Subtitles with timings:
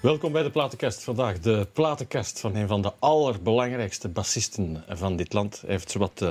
[0.00, 1.02] Welkom bij de Platenkast.
[1.02, 5.60] Vandaag de Platenkast van een van de allerbelangrijkste bassisten van dit land.
[5.60, 6.30] Hij heeft zowat uh,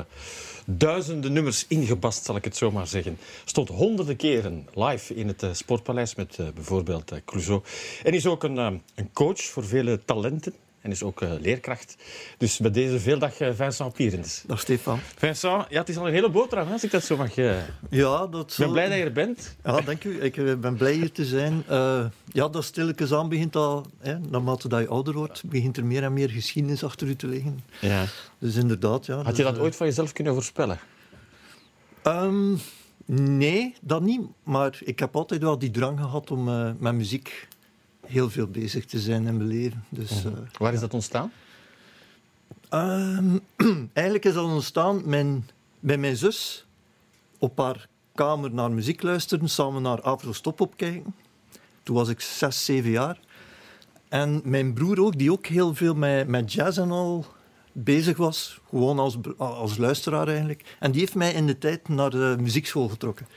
[0.65, 3.18] duizenden nummers ingebast, zal ik het zo maar zeggen.
[3.45, 7.61] Stond honderden keren live in het uh, Sportpaleis met uh, bijvoorbeeld Clouseau.
[8.04, 8.57] En is ook een,
[8.95, 10.54] een coach voor vele talenten
[10.88, 11.95] en is ook uh, leerkracht.
[12.38, 14.43] Dus bij deze veel dag uh, Vincent Pierens.
[14.47, 15.00] Dag Stefan.
[15.15, 17.37] Vincent, ja, het is al een hele boterham, als ik dat zo mag...
[17.37, 17.57] Uh...
[17.89, 19.55] Ja, dat Ik ben blij dat je er bent.
[19.63, 20.21] Ja, dank u.
[20.21, 21.63] Ik ben blij hier te zijn.
[22.25, 23.86] ja, dat stilletjes aan begint al...
[24.00, 27.27] Hè, naarmate dat je ouder wordt, begint er meer en meer geschiedenis achter u te
[27.27, 27.60] liggen.
[27.82, 28.05] Ja.
[28.39, 29.21] Dus inderdaad, ja.
[29.21, 30.79] Had je dat ooit van jezelf kunnen voorspellen?
[32.03, 32.59] Um,
[33.05, 34.22] nee, dat niet.
[34.44, 36.44] Maar ik heb altijd wel die drang gehad om
[36.80, 37.47] met muziek
[38.08, 39.84] heel veel bezig te zijn en beleven.
[39.89, 41.31] Dus, uh, Waar is dat ontstaan?
[42.73, 43.39] Um,
[43.94, 46.66] eigenlijk is dat ontstaan mijn, bij mijn zus
[47.38, 51.16] op haar kamer naar muziek luisteren, samen naar Afro-Stop opkijken.
[51.83, 53.19] Toen was ik zes, zeven jaar.
[54.09, 57.25] En mijn broer ook, die ook heel veel met, met jazz en al
[57.71, 58.59] bezig was.
[58.69, 60.75] Gewoon als, als luisteraar eigenlijk.
[60.80, 63.27] En die heeft mij in de tijd naar de muziekschool getrokken.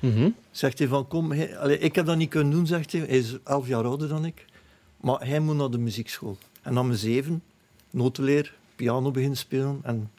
[0.00, 0.34] Mm -hmm.
[0.50, 3.00] Zegt hij van, kom, hij, allez, ik heb dat niet kunnen doen, zegt hij.
[3.00, 4.44] Hij is elf jaar ouder dan ik.
[5.00, 6.38] Maar hij moet naar de muziekschool.
[6.62, 7.42] En mijn zeven,
[7.90, 9.80] notenleer, piano beginnen spelen.
[9.82, 10.10] En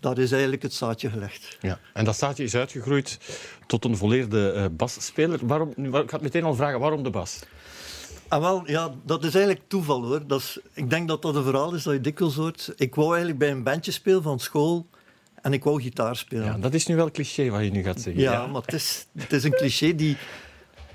[0.00, 1.58] daar is eigenlijk het zaadje gelegd.
[1.60, 1.78] Ja.
[1.92, 3.18] En dat zaadje is uitgegroeid
[3.66, 5.46] tot een volleerde uh, basspeler.
[5.46, 7.40] Waarom, ik ga meteen al vragen, waarom de bas?
[8.28, 10.26] Ah, wel, ja, dat is eigenlijk toeval hoor.
[10.26, 12.72] Dat is, ik denk dat dat een verhaal is dat je dikwijls hoort.
[12.76, 14.86] Ik wou eigenlijk bij een bandje spelen van school.
[15.44, 16.44] En ik wou gitaar spelen.
[16.44, 18.22] Ja, dat is nu wel cliché wat je nu gaat zeggen.
[18.22, 18.46] Ja, ja.
[18.46, 20.16] maar het is, het is een cliché die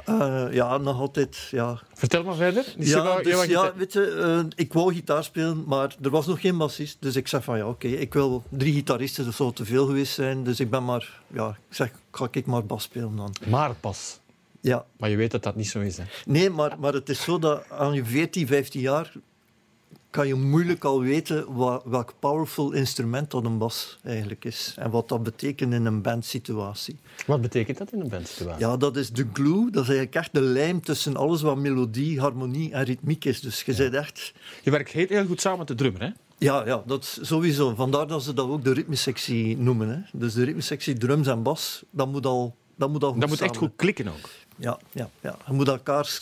[0.09, 1.47] uh, ja, nog altijd...
[1.51, 1.79] Ja.
[1.93, 2.73] Vertel maar verder.
[2.77, 5.95] Dus ja, je wou, dus, je ja, weet je, uh, ik wou gitaar spelen, maar
[6.01, 6.97] er was nog geen bassist.
[6.99, 9.85] Dus ik zei van ja, oké, okay, ik wil drie gitaristen, dat zou te veel
[9.85, 10.43] geweest zijn.
[10.43, 13.33] Dus ik ben maar, ja, ik zeg, ga ik maar bas spelen dan.
[13.47, 14.19] Maar pas.
[14.61, 14.85] Ja.
[14.97, 16.03] Maar je weet dat dat niet zo is, hè?
[16.25, 19.11] Nee, maar, maar het is zo dat aan je 14, 15 jaar
[20.09, 24.73] kan je moeilijk al weten wat, welk powerful instrument dat een bas eigenlijk is.
[24.77, 26.99] En wat dat betekent in een bandsituatie.
[27.25, 28.65] Wat betekent dat in een bandsituatie?
[28.65, 29.71] Ja, dat is de glue.
[29.71, 33.41] Dat is eigenlijk echt de lijm tussen alles wat melodie, harmonie en ritmiek is.
[33.41, 33.77] Dus je ja.
[33.77, 34.33] bent echt...
[34.63, 36.09] Je werkt heel, goed samen met de drummer, hè?
[36.37, 37.75] Ja, ja, dat sowieso.
[37.75, 39.89] Vandaar dat ze dat ook de ritmesectie noemen.
[39.89, 40.19] Hè.
[40.19, 43.37] Dus de ritmesectie drums en bas, dat moet al, dat moet al goed Dat moet
[43.37, 43.53] samen.
[43.53, 44.29] echt goed klikken ook.
[44.55, 45.37] Ja, ja, ja.
[45.47, 46.19] je moet elkaar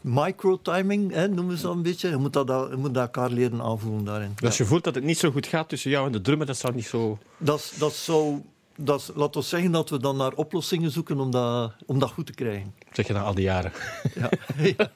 [0.00, 2.08] micro-timing, hè, noemen ze dat een beetje.
[2.08, 4.32] Je moet, dat, je moet elkaar leren aanvoelen daarin.
[4.34, 4.64] Dus ja.
[4.64, 6.74] je voelt dat het niet zo goed gaat tussen jou en de drummer, dat zou
[6.74, 7.18] niet zo...
[7.38, 8.42] Dat, dat zou...
[8.80, 12.26] Dat, laat ons zeggen dat we dan naar oplossingen zoeken om dat, om dat goed
[12.26, 12.74] te krijgen.
[12.92, 13.72] Zeg je dan al die jaren.
[14.14, 14.30] Ja.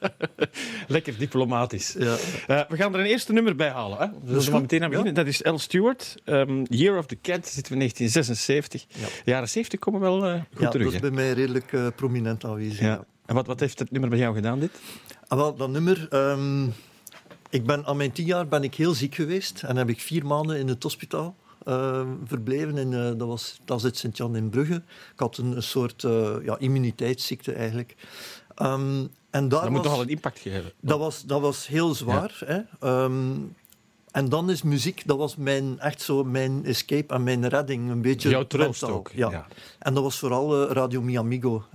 [0.87, 1.95] Lekker diplomatisch.
[1.99, 2.17] Ja.
[2.47, 3.97] Uh, we gaan er een eerste nummer bij halen.
[3.97, 4.07] Hè?
[4.23, 5.13] We zullen meteen aan beginnen.
[5.15, 5.23] Ja.
[5.23, 5.57] Dat is L.
[5.57, 6.15] Stewart.
[6.25, 8.85] Um, Year of the Cat zitten we in 1976.
[8.87, 9.05] Ja.
[9.23, 10.85] De jaren 70 komen wel uh, goed ja, terug.
[10.85, 12.99] dat is bij mij redelijk uh, prominent aanwezig.
[13.25, 14.71] En wat, wat heeft het nummer bij jou gedaan, dit?
[15.27, 16.07] Ah, wel, dat nummer...
[16.11, 16.73] Um,
[17.49, 19.63] ik ben, aan mijn tien jaar ben ik heel ziek geweest.
[19.63, 21.35] En heb ik vier maanden in het hospitaal
[21.67, 22.77] uh, verbleven.
[22.77, 24.75] In, uh, dat was dat zit Sint-Jan in Brugge.
[25.13, 27.95] Ik had een, een soort uh, ja, immuniteitsziekte eigenlijk.
[28.61, 30.71] Um, en daar dat moet was, toch al een impact geven?
[30.79, 32.37] Dat was, dat was heel zwaar.
[32.47, 32.65] Ja.
[32.79, 33.03] Hè?
[33.03, 33.55] Um,
[34.11, 37.89] en dan is muziek, dat was mijn, echt zo mijn escape en mijn redding.
[37.89, 39.11] Een beetje Jouw troost ook.
[39.13, 39.31] Ja.
[39.31, 39.47] ja.
[39.79, 41.65] En dat was vooral Radio Mi Amigo.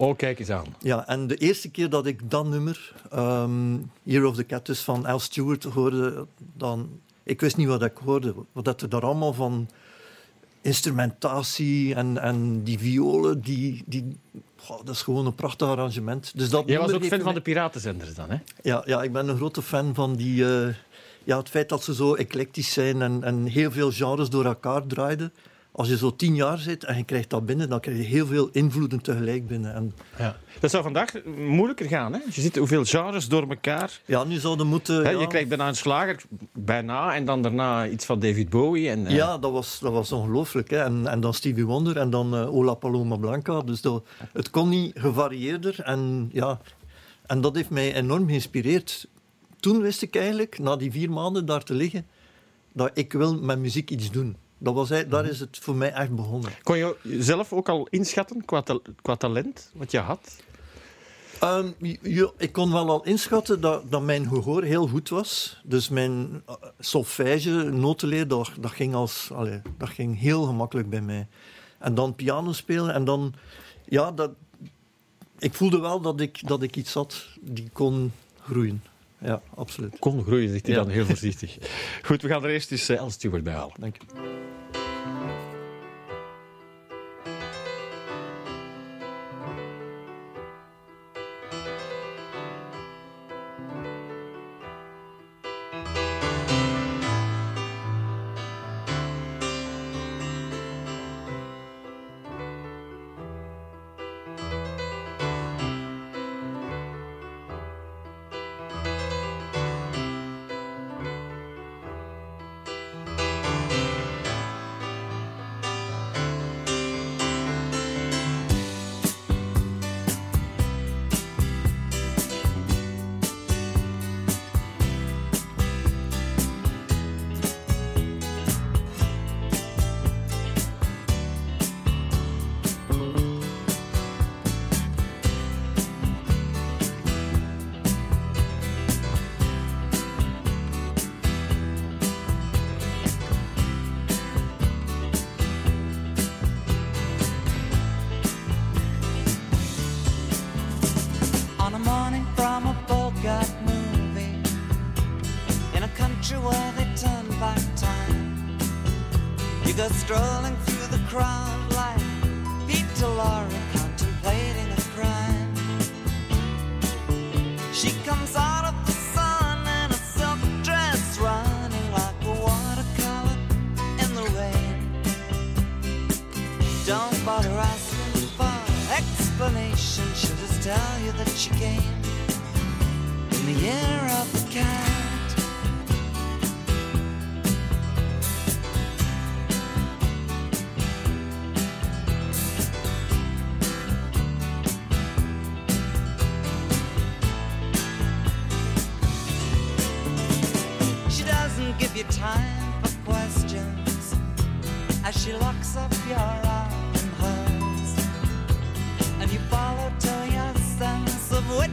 [0.00, 0.66] Oh, kijk eens aan.
[0.78, 4.80] Ja, en de eerste keer dat ik dat nummer, um, Year of the Cat, dus
[4.80, 7.00] van Al Stewart, hoorde, dan...
[7.22, 8.34] Ik wist niet wat ik hoorde.
[8.52, 9.68] Wat dat er daar allemaal van
[10.60, 13.82] instrumentatie en, en die violen, die...
[13.86, 14.16] die
[14.66, 16.32] dat is gewoon een prachtig arrangement.
[16.36, 17.20] Dus dat Jij was ook fan mij...
[17.20, 18.36] van de piratenzenders dan, hè?
[18.62, 20.42] Ja, ja, ik ben een grote fan van die...
[20.42, 20.74] Uh,
[21.24, 24.86] ja, het feit dat ze zo eclectisch zijn en, en heel veel genres door elkaar
[24.86, 25.32] draaiden
[25.80, 28.26] als je zo tien jaar zit en je krijgt dat binnen, dan krijg je heel
[28.26, 29.74] veel invloeden tegelijk binnen.
[29.74, 30.36] En ja.
[30.60, 32.12] Dat zou vandaag moeilijker gaan.
[32.12, 32.18] Hè?
[32.18, 34.00] Je ziet hoeveel genres door elkaar.
[34.06, 35.02] Ja, nu zouden moeten...
[35.02, 35.10] Ja.
[35.10, 38.90] Je krijgt bijna een slager, bijna, en dan daarna iets van David Bowie.
[38.90, 39.10] En, uh...
[39.10, 40.70] Ja, dat was, dat was ongelooflijk.
[40.70, 40.82] Hè?
[40.82, 43.60] En, en dan Stevie Wonder en dan uh, Ola Paloma Blanca.
[43.60, 45.80] Dus dat, het kon niet gevarieerder.
[45.80, 46.60] En, ja,
[47.26, 49.08] en dat heeft mij enorm geïnspireerd.
[49.60, 52.06] Toen wist ik eigenlijk, na die vier maanden daar te liggen,
[52.72, 54.36] dat ik wil met muziek iets doen.
[54.62, 56.50] Dat was, daar is het voor mij echt begonnen.
[56.62, 60.36] Kon je zelf ook al inschatten qua, ta qua talent wat je had?
[61.44, 65.60] Um, je, ik kon wel al inschatten dat, dat mijn gehoor heel goed was.
[65.64, 71.00] Dus mijn uh, solfège, notenleer, dat, dat, ging als, allez, dat ging heel gemakkelijk bij
[71.00, 71.28] mij.
[71.78, 73.34] En dan piano spelen en dan...
[73.84, 74.30] Ja, dat,
[75.38, 78.82] ik voelde wel dat ik, dat ik iets had die kon groeien.
[79.18, 79.98] Ja, absoluut.
[79.98, 80.82] Kon groeien, zegt hij Ja.
[80.82, 81.58] dan heel voorzichtig.
[82.02, 83.74] Goed, we gaan er eerst eens uh, El Stewart bij halen.
[83.78, 84.48] Dank je.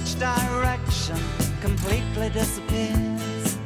[0.07, 1.17] Which direction
[1.61, 3.57] completely disappears.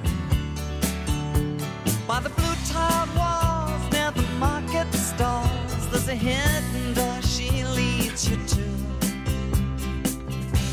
[2.08, 8.30] By the blue tiled walls near the market stalls, there's a hidden door she leads
[8.30, 8.64] you to.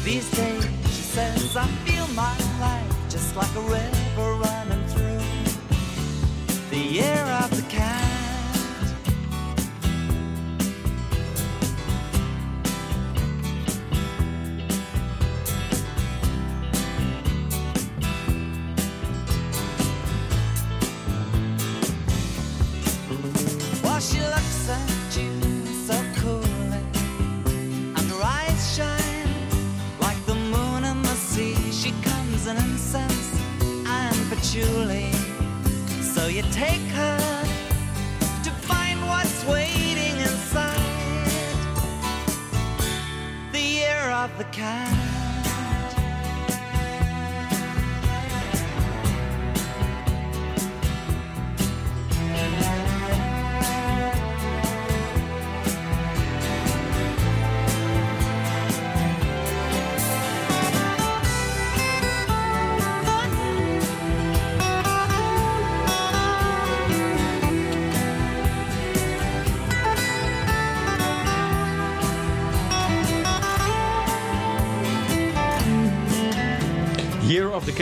[0.05, 5.21] These days, she says, I feel my life just like a river running through
[6.71, 8.08] the year of the cat.
[36.53, 36.88] Take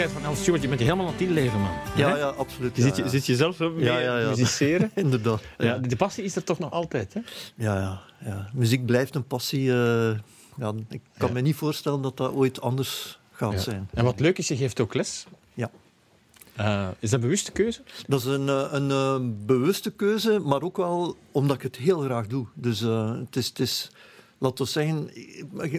[0.09, 0.63] Van Al Stewart.
[0.63, 1.71] Je bent helemaal aan het inleven, man.
[1.97, 2.77] Ja, ja, absoluut.
[2.77, 3.09] Je ja, zit, je, ja.
[3.09, 4.29] zit je zelf zo mee Ja, ja, ja.
[4.29, 4.91] musiceren?
[5.05, 5.43] Inderdaad.
[5.59, 7.21] Ja, de passie is er toch nog altijd, hè?
[7.55, 8.51] Ja, ja, ja.
[8.55, 9.71] Muziek blijft een passie.
[9.73, 10.11] eh,
[10.57, 13.59] ja, ik kan me niet voorstellen dat dat ooit anders gaat Ja.
[13.59, 13.89] zijn.
[13.95, 15.27] En wat leuk is, je geeft ook les.
[15.55, 15.71] Ja.
[16.57, 17.81] Eh, is dat een bewuste keuze?
[18.07, 22.27] Dat is een, eh, een bewuste keuze, maar ook wel omdat ik het heel graag
[22.27, 22.47] doe.
[22.55, 23.91] Dus het is, het is,
[24.39, 25.11] laten we zeggen,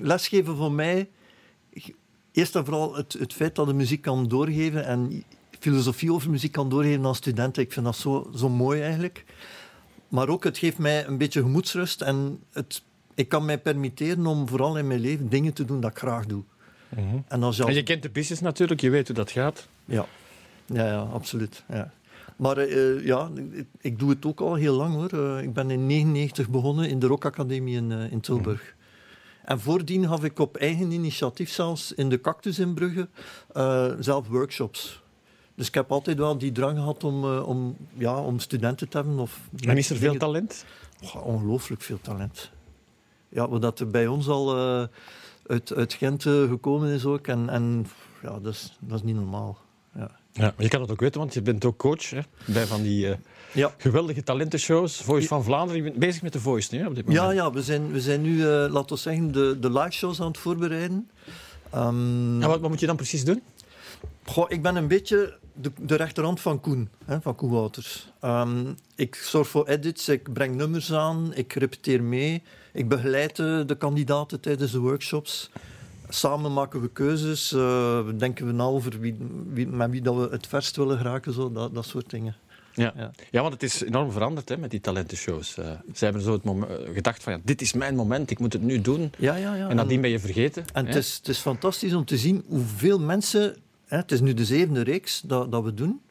[0.01, 1.09] lesgeven voor mij,
[2.37, 5.23] eerst en vooral het, het feit dat de muziek kan doorgeven en
[5.59, 9.25] filosofie over muziek kan doorgeven aan studenten, ik vind dat zo, zo mooi eigenlijk.
[10.07, 14.47] Maar ook, het geeft mij een beetje gemoedsrust en het, ik kan mij permitteren om
[14.47, 16.43] vooral in mijn leven dingen te doen dat ik graag doe.
[17.27, 19.67] En als je En je kent de business natuurlijk, je weet hoe dat gaat.
[19.85, 20.05] ja,
[20.65, 21.63] ja, ja absoluut.
[21.69, 21.91] Ja.
[22.35, 25.09] Maar eh, ja, ik, ik doe het ook al heel lang hoor.
[25.11, 28.75] Eh, ik ben in 1999 begonnen in de Rock Academie in, eh, in Tilburg.
[29.47, 33.09] En voordien gaf ik op eigen initiatief zelfs in de Cactus in Brugge
[33.53, 35.01] eh, zelf workshops.
[35.55, 38.97] Dus ik heb altijd wel die drang gehad om, eh, om, ja, om studenten te
[38.97, 39.19] hebben.
[39.19, 40.65] Of En is er veel talent?
[41.23, 42.51] Ongelooflijk veel talent.
[43.29, 44.87] Ja, wat dat er bij ons al eh,
[45.45, 47.27] uit, uit Gent gekomen is ook.
[47.27, 47.87] En, en
[48.21, 49.57] ja, dat is, dat is niet normaal.
[49.95, 50.11] Ja.
[50.37, 52.81] Ja, maar je kan dat ook weten, want je bent ook coach hè, bij van
[52.81, 53.17] die eh,
[53.57, 53.73] Ja.
[53.77, 55.01] geweldige talentenshows.
[55.01, 57.25] Voice van Vlaanderen, je bent bezig met de Voice nu op dit moment.
[57.25, 60.21] Ja, ja we, zijn, we zijn nu, eh, laten we zeggen, de, de live shows
[60.21, 61.09] aan het voorbereiden.
[61.69, 63.41] Ehm, En wat, wat moet je dan precies doen?
[64.25, 68.07] goh, ik ben een beetje de, de rechterhand van Koen, hè, van Koen Wouters.
[68.19, 72.43] Ehm, ik zorg voor edits, ik breng nummers aan, ik repeteer mee.
[72.73, 75.49] Ik begeleid de, de kandidaten tijdens de workshops.
[76.09, 79.17] Samen maken we keuzes, eh, denken we na over wie,
[79.53, 82.35] wie, met wie dat we het verst willen geraken, zo, dat, dat soort dingen.
[82.77, 82.93] Ja.
[82.95, 83.11] Ja.
[83.31, 83.41] Ja.
[83.41, 85.57] want het is enorm veranderd hè, met die talentenshows.
[85.57, 88.53] Eh ze hebben zo het eh, gedacht van, ja, dit is mijn moment, ik moet
[88.53, 89.11] het nu doen.
[89.17, 89.69] Ja, ja, ja.
[89.69, 90.65] En nadien ben je vergeten.
[90.73, 93.55] En het is, het is fantastisch om te zien hoeveel mensen,
[93.85, 96.01] hè, het is nu de zevende reeks dat, dat we doen,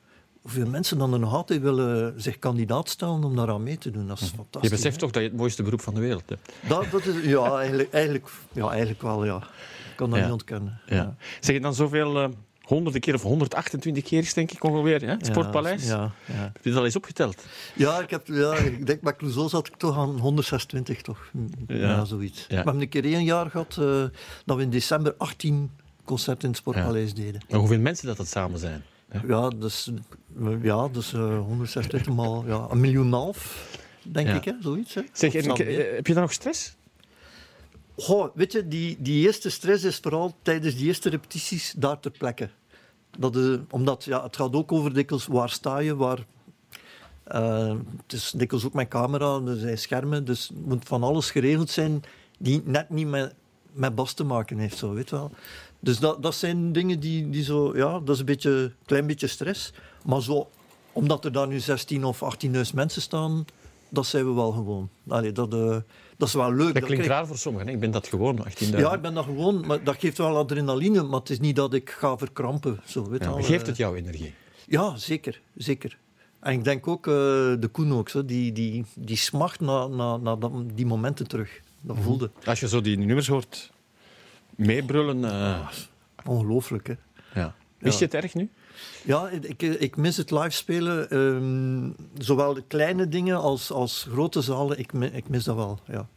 [0.42, 4.06] hoeveel mensen dan er nog altijd willen zich kandidaat stellen om daaraan mee te doen.
[4.08, 4.70] Dat is Je fantastisch.
[4.70, 5.00] beseft hè.
[5.00, 6.52] toch dat je het mooiste beroep van de wereld hebt.
[6.68, 9.37] Dat, dat is, ja, eigenlijk, eigenlijk, ja, eigenlijk wel, ja.
[9.37, 10.25] Ik kan dat Ja.
[10.25, 10.80] niet ontkennen.
[10.87, 11.16] Ja.
[11.40, 12.28] Zeg je dan zoveel, eh,
[12.66, 15.14] honderden keer of 128 keer is denk ik ongeveer, hè?
[15.20, 15.87] Sportpaleis?
[15.87, 16.35] Ja, ja.
[16.35, 17.42] Heb je dat al eens opgeteld?
[17.75, 21.30] ja, ik, heb, ja, ik denk bij Clouseau zat ik toch aan 126, toch?
[21.66, 22.04] Ja, Ja.
[22.04, 22.40] zoiets.
[22.40, 22.46] Ja.
[22.49, 24.04] We hebben een keer één jaar gehad eh,
[24.44, 25.70] dat we in december 18
[26.04, 27.40] concerten in het Sportpaleis deden.
[27.49, 28.82] Maar hoeveel mensen dat dat samen zijn?
[29.28, 29.90] Ja, dus,
[30.62, 33.68] ja, dus eh 126 maal ja, een miljoen en half.
[34.02, 34.35] denk Ja.
[34.35, 34.52] ik, hè?
[34.61, 34.94] zoiets.
[34.94, 35.02] Hè?
[35.12, 35.61] Zeg, en, Sam B.
[35.61, 36.75] eh, heb je dan nog stress?
[37.96, 42.10] Goh, weet je, die, die eerste stress is vooral tijdens die eerste repetities daar ter
[42.10, 42.50] plekke.
[43.18, 46.26] Dat is, omdat ja, het gaat ook over dikwijls waar sta je, waar...
[47.24, 51.70] eh, het is dikwijls ook met camera, er zijn schermen, dus moet van alles geregeld
[51.70, 52.02] zijn
[52.38, 53.34] die net niet met,
[53.72, 55.30] met bas te maken heeft, zo, weet wel.
[55.80, 57.76] Dus dat, dat zijn dingen die, die zo...
[57.76, 59.72] Ja, dat is een beetje, klein beetje stress.
[60.04, 60.48] Maar zo,
[60.92, 63.44] omdat er daar nu 16 of 18.000 mensen staan,
[63.88, 64.88] dat zijn we wel gewoon.
[65.08, 65.76] Allee, dat, eh,
[66.16, 66.75] dat is wel leuk.
[66.75, 67.68] Dat klinkt raar voor sommigen.
[67.68, 68.68] Ik ben dat gewoon, 18.000.
[68.76, 71.75] ja, ik ben dat gewoon, maar dat geeft wel adrenaline, maar het is niet dat
[71.75, 72.80] ik ga verkrampen.
[72.85, 73.66] Zo, weet Ja, wel, geeft eh.
[73.68, 74.35] het jou energie?
[74.66, 75.99] Ja, zeker, zeker.
[76.40, 80.16] En ik denk ook, eh, de Koen ook, zo, die, die, die smacht naar na,
[80.16, 80.38] na
[80.75, 81.61] die momenten terug.
[81.80, 82.30] Dat voelde.
[82.44, 83.70] Als je zo die nummers hoort
[84.54, 85.25] meebrullen...
[85.25, 85.68] eh,
[86.25, 86.94] Ongelooflijk, hè.
[87.40, 87.54] ja.
[87.78, 88.50] Wist je het erg nu?
[89.04, 91.11] Ja, ik, ik mis het live spelen.
[91.11, 91.90] ehm,
[92.23, 94.78] zowel de kleine dingen als, als grote zalen.
[94.78, 96.09] Ik, ik mis dat wel, ja.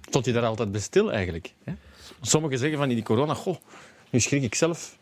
[0.00, 1.54] Stond je daar altijd bij stil eigenlijk?
[1.64, 1.72] Hè?
[2.20, 3.56] Sommigen zeggen van die corona, goh,
[4.10, 4.96] nu schrik ik zelf.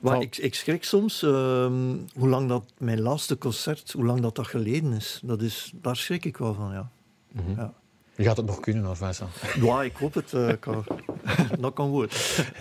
[0.00, 4.34] Maar ik, ik schrik soms ehm, hoe lang dat mijn laatste concert, hoe lang dat,
[4.34, 5.20] dat geleden is.
[5.22, 5.72] Dat is.
[5.74, 6.90] Daar schrik ik wel van, ja.
[7.56, 7.72] ja.
[8.16, 9.30] Je gaat het nog kunnen, hoor, Vincent.
[9.60, 10.58] Ja, ik hoop het.
[10.60, 10.84] kan.
[11.60, 12.08] dat kan.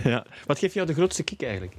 [0.03, 0.25] Ja.
[0.45, 1.75] Wat geeft jou de grootste kick eigenlijk?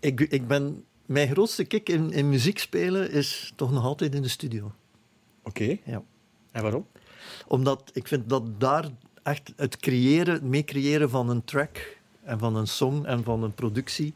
[0.00, 4.22] Ik, ik ben, mijn grootste kick in, in muziek spelen is toch nog altijd in
[4.22, 4.72] de studio.
[5.42, 5.76] Oké.
[5.84, 6.02] Ja.
[6.50, 6.86] En waarom?
[7.46, 8.88] Omdat ik vind dat daar
[9.22, 13.54] echt het creëren, het meecreëren van een track en van een song en van een
[13.54, 14.14] productie,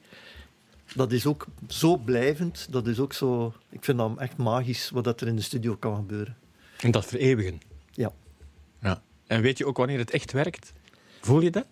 [0.95, 2.67] dat is ook zo blijvend.
[2.71, 5.77] Dat is ook zo, ik vind dat echt magisch wat dat er in de studio
[5.77, 6.37] kan gebeuren.
[6.81, 7.61] En dat vereeuwigen.
[7.93, 8.13] Ja.
[8.81, 9.03] Ja.
[9.27, 10.73] En weet je ook wanneer het echt werkt?
[11.21, 11.67] Voel je dat?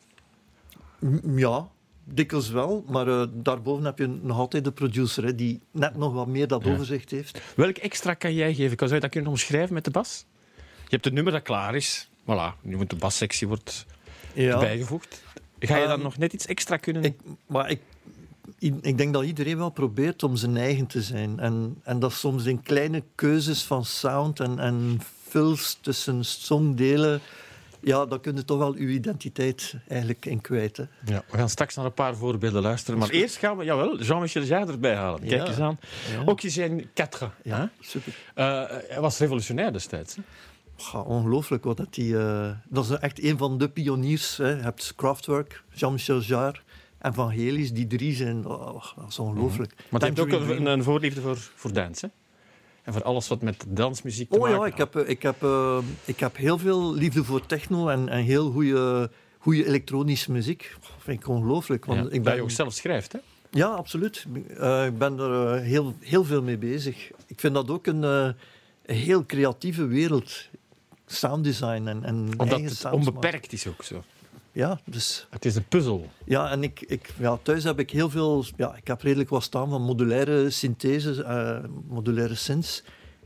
[0.98, 1.68] M- Ja,
[2.04, 2.84] dikwijls wel.
[2.88, 6.46] Maar eh, daarboven heb je nog altijd de producer hè, die net nog wat meer
[6.48, 6.70] dat Ja.
[6.72, 7.40] overzicht heeft.
[7.56, 8.76] Welk extra kan jij geven?
[8.76, 10.24] Kan zou je dat kunnen omschrijven met de bas?
[10.56, 12.08] Je hebt het nummer dat klaar is.
[12.22, 13.86] Voilà, nu moet de bassectie wordt
[14.34, 14.58] Ja.
[14.58, 15.22] bijgevoegd.
[15.58, 17.02] Ga je dan Ehm, nog net iets extra kunnen...
[17.04, 17.80] Ik, maar ik,
[18.80, 21.38] ik denk dat iedereen wel probeert om zijn eigen te zijn.
[21.38, 27.20] En, en dat soms in kleine keuzes van sound en, en fills tussen songdelen,
[27.82, 30.76] ja, dan kun je toch wel uw identiteit eigenlijk in kwijt.
[30.76, 30.84] Hè.
[31.04, 32.98] Ja, we gaan straks naar een paar voorbeelden luisteren.
[32.98, 35.20] Maar eerst gaan we, jawel, Jean-Michel Jarre erbij halen.
[35.20, 35.46] Kijk Ja.
[35.46, 35.78] eens aan.
[36.12, 36.22] Ja.
[36.24, 37.30] Ook zijn 4.
[37.42, 38.14] Ja, super.
[38.34, 40.16] Eh, hij was revolutionair destijds.
[40.16, 40.22] hè?
[40.92, 42.18] Ja, ongelooflijk wat dat die...
[42.18, 44.36] eh, dat is echt een van de pioniers.
[44.36, 44.48] Hè.
[44.48, 46.60] Je hebt Kraftwerk, Jean-Michel Jarre
[46.98, 47.72] en Van Gelis.
[47.72, 48.46] Die drie zijn...
[48.46, 49.74] oh, dat is ongelooflijk.
[49.88, 52.00] Maar hij heeft ook een, voorliefde voor, voor dans.
[52.00, 52.08] Hè?
[52.82, 55.42] En voor alles wat met dansmuziek te Oh maken ja, ik heb, eh, ik, heb,
[55.42, 60.76] eh, ik heb heel veel liefde voor techno en, en heel goede, goede elektronische muziek.
[60.80, 61.84] Dat vind ik ongelooflijk.
[61.84, 63.12] Want Ja, ik Dat ben, je ook zelf schrijft.
[63.12, 63.18] Hè?
[63.50, 64.26] Ja, absoluut.
[64.58, 67.10] Eh, ik ben er heel, heel veel mee bezig.
[67.26, 68.34] Ik vind dat ook een, een
[68.86, 70.48] heel creatieve wereld.
[71.06, 72.98] Sounddesign en, en Omdat het maken.
[72.98, 74.02] onbeperkt is ook zo.
[74.52, 76.08] Ja, dus, Het is een puzzel.
[76.24, 78.44] ja, en ik, ik, ja, thuis heb ik heel veel...
[78.56, 82.82] Ja, ik heb redelijk wat staan van modulaire syntheses, eh, modulaire synths.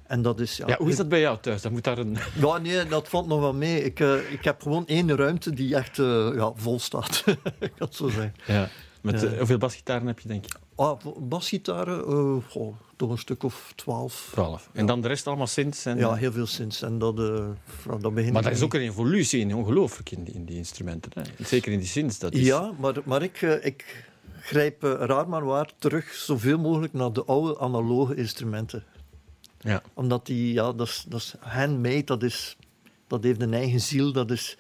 [0.07, 0.57] En dat is...
[0.57, 1.63] Ja, hoe is dat bij jou thuis?
[1.63, 2.17] Dan moet daar een...
[2.41, 3.85] Ja, nee, dat valt nog wel mee.
[3.85, 7.25] Ik, eh, ik heb gewoon één ruimte die echt eh, ja, vol staat.
[7.59, 8.35] ik kan het zo zeggen.
[8.47, 8.69] Ja.
[9.03, 9.37] Met, Ja.
[9.37, 10.53] hoeveel basgitaren heb je, denk je?
[10.77, 14.29] Ah, basgitaren, eh, goh, toch een stuk of twaalf.
[14.33, 14.69] 12.
[14.73, 15.87] En dan de rest allemaal synths.
[15.87, 16.83] En, Ja, heel veel sinds.
[16.83, 17.47] En dat, eh
[17.87, 20.57] ja, dat begint maar daar is ook een evolutie in, ongelooflijk, in die, in die
[20.57, 21.11] instrumenten.
[21.15, 21.45] Hè?
[21.45, 22.19] Zeker in die synths.
[22.19, 22.47] Dat is...
[22.47, 24.05] Ja, maar, maar ik, eh, ik
[24.41, 28.85] grijp eh, raar maar waar terug zoveel mogelijk naar de oude analoge instrumenten.
[29.59, 29.83] Ja.
[29.95, 32.57] Omdat die, ja, dat is, dat is handmade, dat, is,
[33.07, 34.59] dat heeft een eigen ziel, dat is,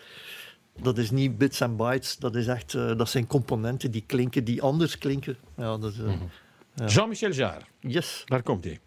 [0.82, 4.44] dat is niet bits en bytes, dat, is echt, eh, dat zijn componenten die klinken,
[4.44, 5.36] die anders klinken.
[5.56, 6.12] Ja, dat is, eh,
[6.74, 6.86] Ja.
[6.86, 8.22] Jean-Michel Jarre, Yes.
[8.24, 8.80] daar komt hij.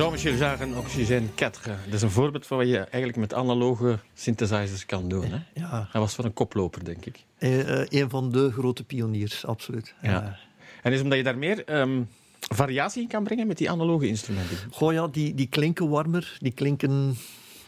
[0.00, 1.50] Jean-Michel Jarre, Oxygène 4.
[1.84, 5.24] Dat is een voorbeeld van wat je eigenlijk met analoge synthesizers kan doen.
[5.24, 5.38] Hè?
[5.54, 7.24] Ja, Hij was van een koploper, denk ik.
[7.38, 9.94] eh, eh, een van de grote pioniers, absoluut.
[10.02, 10.38] Ja.
[10.82, 12.02] En is omdat je daar meer ehm,
[12.40, 14.56] variatie in kan brengen met die analoge instrumenten.
[14.70, 17.16] Goh ja, die, die klinken warmer, die klinken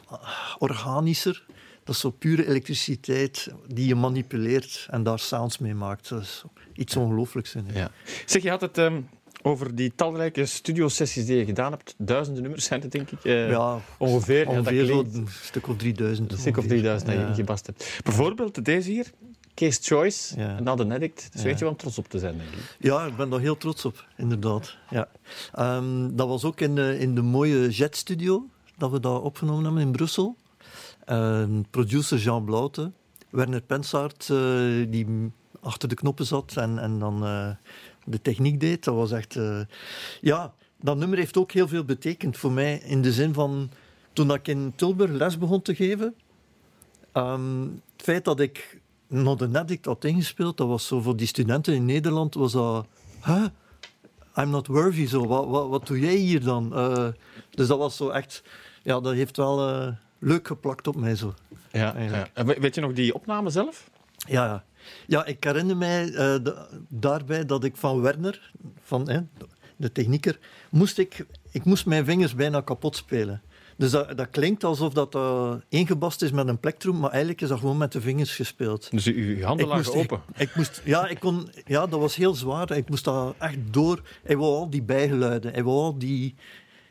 [0.07, 0.21] ah,
[0.59, 1.45] organischer.
[1.85, 6.09] Dat is zo pure elektriciteit die je manipuleert en daar sounds mee maakt.
[6.09, 7.55] Dat is iets ongelooflijks.
[7.55, 7.63] ik.
[7.75, 7.91] Ja.
[8.27, 9.01] Zeg, je had het ehm,
[9.43, 11.95] over die talrijke studiosessies die je gedaan hebt.
[11.99, 13.25] Duizenden nummers zijn het, denk ik.
[13.25, 14.39] eh, Ja, ongeveer.
[14.39, 16.33] Ja, dat ongeveer klinkt een stuk of 3000.
[16.33, 16.79] een stuk of ongeveer.
[16.79, 17.29] 3000 dat je Ja.
[17.31, 18.01] ingebast hebt.
[18.05, 19.11] Bijvoorbeeld deze hier.
[19.55, 20.61] Case Choice, Ja.
[20.61, 21.29] Not an Addict.
[21.33, 21.47] Dus Ja.
[21.49, 22.77] weet je wel om trots op te zijn, denk ik.
[22.79, 24.77] Ja, ik ben daar heel trots op, inderdaad.
[24.91, 25.09] Ja.
[25.53, 29.65] Ehm, dat was ook in de, in de mooie Jet Studio dat we dat opgenomen
[29.65, 30.37] hebben in Brussel.
[31.05, 32.93] Ehm, producer Jean Blaute,
[33.31, 34.37] Werner Pensaert, eh,
[34.89, 35.07] die
[35.61, 37.49] achter de knoppen zat en, en dan eh,
[38.05, 38.85] de techniek deed.
[38.85, 39.37] Dat was echt...
[39.37, 39.61] eh,
[40.21, 42.79] ja, dat nummer heeft ook heel veel betekend voor mij.
[42.85, 43.71] In de zin van,
[44.13, 46.15] toen ik in Tilburg les begon te geven...
[47.13, 51.27] ehm, het feit dat ik nog de Addict had ingespeeld, dat was zo voor die
[51.27, 52.87] studenten in Nederland, was dat...
[53.25, 53.47] Huh?
[54.37, 55.27] I'm not worthy, zo.
[55.27, 56.75] Wat, wat, wat doe jij hier dan?
[56.75, 57.09] Eh,
[57.51, 58.43] dus dat was zo echt...
[58.83, 61.35] Ja, dat heeft wel eh, leuk geplakt op mij, zo.
[61.73, 62.45] Ja, ja.
[62.45, 63.91] Weet je nog die opname zelf?
[64.17, 64.65] Ja, ja.
[65.07, 68.51] Ja ik herinner mij eh, de- daarbij dat ik van Werner,
[68.83, 69.21] van, hè,
[69.77, 70.39] de technieker,
[70.71, 73.43] moest ik, ik moest mijn vingers bijna kapot spelen.
[73.77, 77.49] Dus dat, dat klinkt alsof dat eh, ingebast is met een plektrum, maar eigenlijk is
[77.49, 78.91] dat gewoon met de vingers gespeeld.
[78.91, 80.21] Dus je handen Ik lagen moest, open.
[80.35, 82.71] Ik, ik moest, ja, ik kon, ja, dat was heel zwaar.
[82.77, 84.03] Ik moest daar echt door.
[84.23, 85.53] Hij wou al die bijgeluiden.
[85.53, 86.35] Hij wou al die,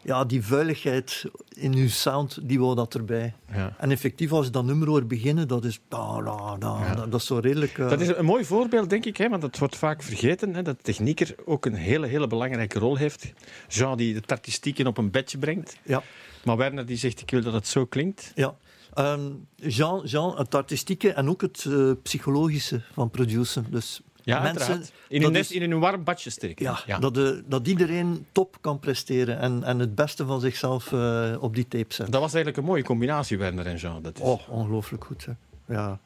[0.04, 3.34] ja, die vuiligheid in uw sound, die wou dat erbij.
[3.54, 3.76] Ja.
[3.78, 5.80] En effectief, als je dat nummer hoort beginnen, dat is...
[5.88, 6.96] Da, da, da, Ja.
[6.96, 7.78] dat, dat is zo redelijk...
[7.78, 10.62] eh, Dat is een mooi voorbeeld, denk ik, hè, want het wordt vaak vergeten hè,
[10.62, 13.34] dat de technieker ook een hele, hele belangrijke rol heeft.
[13.68, 16.04] Jean die het artistieke op een bedje brengt, Ja,
[16.44, 18.32] maar Werner die zegt ik wil dat het zo klinkt.
[18.36, 18.56] ja.
[18.94, 19.22] Ehm,
[19.56, 23.72] Jean, Jean, het artistieke en ook het eh, psychologische van produceren.
[23.72, 24.84] Dus Ja, mensen...
[25.08, 26.76] In dat een, is- in een warm badje steken.
[26.86, 31.36] Ja, Dat, de, dat iedereen top kan presteren en, en het beste van zichzelf eh,
[31.40, 32.12] op die tape zet.
[32.12, 34.02] Dat was eigenlijk een mooie combinatie, Werner en Jean.
[34.02, 34.24] Dat is.
[34.24, 35.26] Oh, ongelooflijk goed.
[35.26, 35.32] Hè.
[35.74, 36.00] Ja,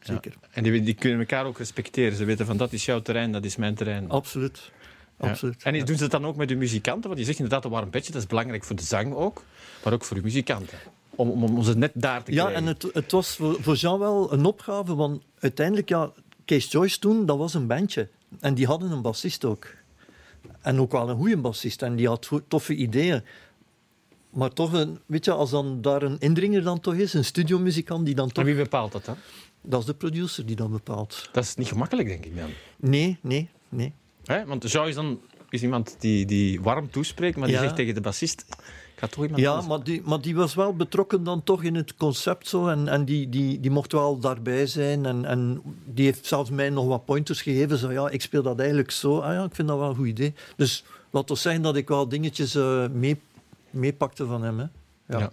[0.00, 0.34] zeker.
[0.50, 2.16] En die, die kunnen elkaar ook respecteren.
[2.16, 4.10] Ze weten van dat is jouw terrein, dat is mijn terrein.
[4.10, 4.70] Absoluut.
[5.20, 5.28] Ja.
[5.28, 5.62] Absoluut.
[5.62, 5.84] En Ja.
[5.84, 7.06] doen ze het dan ook met de muzikanten?
[7.08, 9.42] Want je zegt inderdaad een warm bedje, dat is belangrijk voor de zang ook,
[9.84, 10.78] maar ook voor de muzikanten.
[11.10, 12.62] Om, om, om ze net daar te Ja, krijgen.
[12.62, 16.10] en het, het was voor, voor Jean wel een opgave, want uiteindelijk, ja,
[16.46, 18.08] Case Joyce toen, dat was een bandje.
[18.40, 19.66] En die hadden een bassist ook.
[20.60, 21.82] En ook wel een goede bassist.
[21.82, 23.22] En die had toffe ideeën.
[24.30, 28.06] Maar toch, een, weet je, als dan daar een indringer dan toch is, een studiomuzikant
[28.06, 28.44] die dan En toch...
[28.44, 29.16] wie bepaalt dat dan?
[29.62, 31.28] Dat is de producer die dat bepaalt.
[31.32, 32.50] Dat is niet gemakkelijk, denk ik dan.
[32.76, 33.92] Nee, nee, nee.
[34.24, 34.44] Hè?
[34.46, 37.62] Want Jean is dan is iemand die, die warm toespreekt, maar die Ja.
[37.62, 38.44] zegt tegen de bassist:
[38.96, 41.94] ga toch iemand Ja, maar die, maar die was wel betrokken dan toch in het
[41.96, 42.68] concept zo.
[42.68, 45.06] En, en die, die, die mocht wel daarbij zijn.
[45.06, 47.78] En, en die heeft zelfs mij nog wat pointers gegeven.
[47.78, 49.18] Zo, ja, ik speel dat eigenlijk zo.
[49.18, 50.34] Ah ja, ik vind dat wel een goed idee.
[50.56, 53.20] Dus laat ons zeggen dat ik wel dingetjes eh, mee,
[53.70, 54.58] meepakte van hem.
[54.58, 54.66] Hè.
[55.08, 55.18] Ja.
[55.18, 55.30] Ja.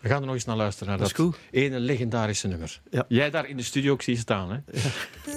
[0.00, 1.38] We gaan er nog eens naar luisteren, naar Dat dat, is goed.
[1.50, 2.80] ene legendarische nummer.
[2.90, 3.04] Ja.
[3.08, 4.58] Jij daar in de studio ook zie staan, hè?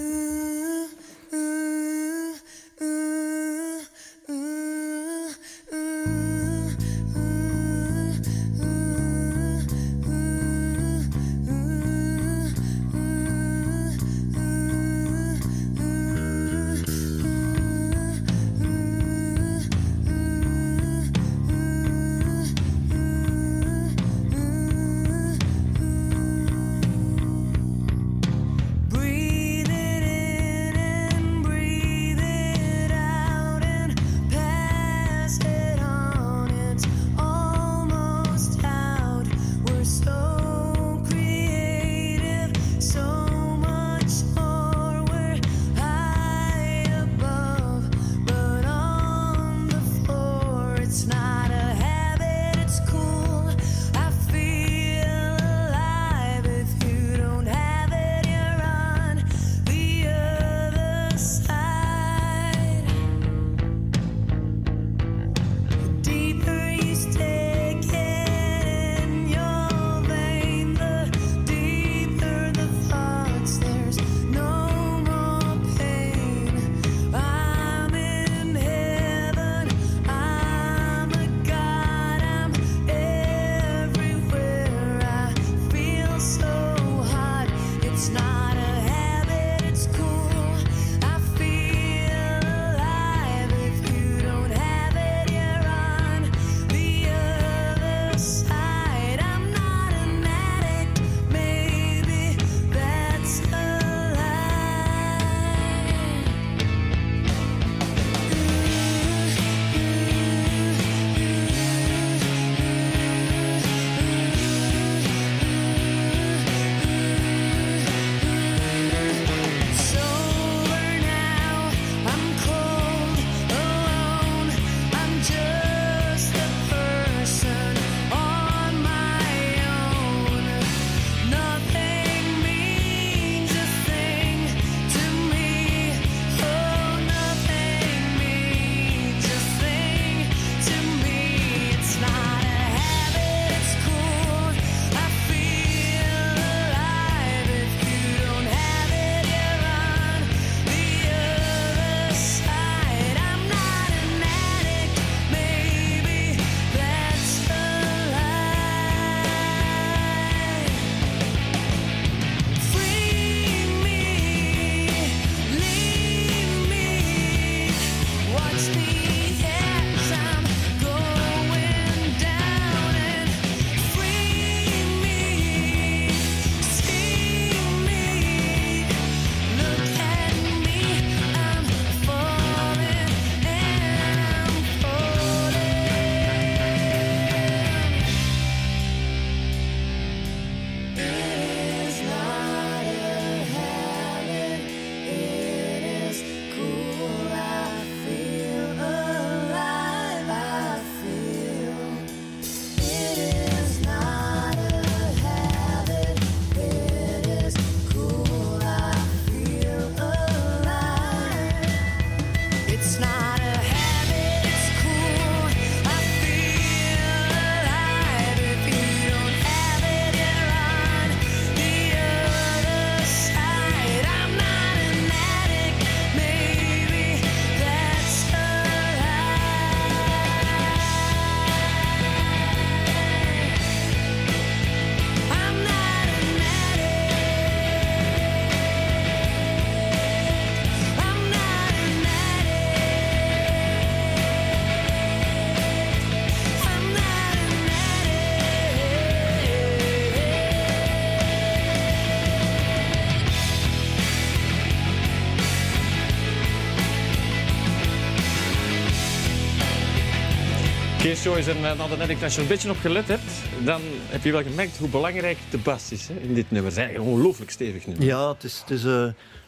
[261.16, 263.32] Joyce en uh, nadat als je een beetje op gelet hebt,
[263.66, 266.72] dan heb je wel gemerkt hoe belangrijk de bas is hè, in dit nummer.
[266.76, 268.06] Het is een ongelooflijk stevig nummer.
[268.06, 269.04] Ja, het is, het is, uh,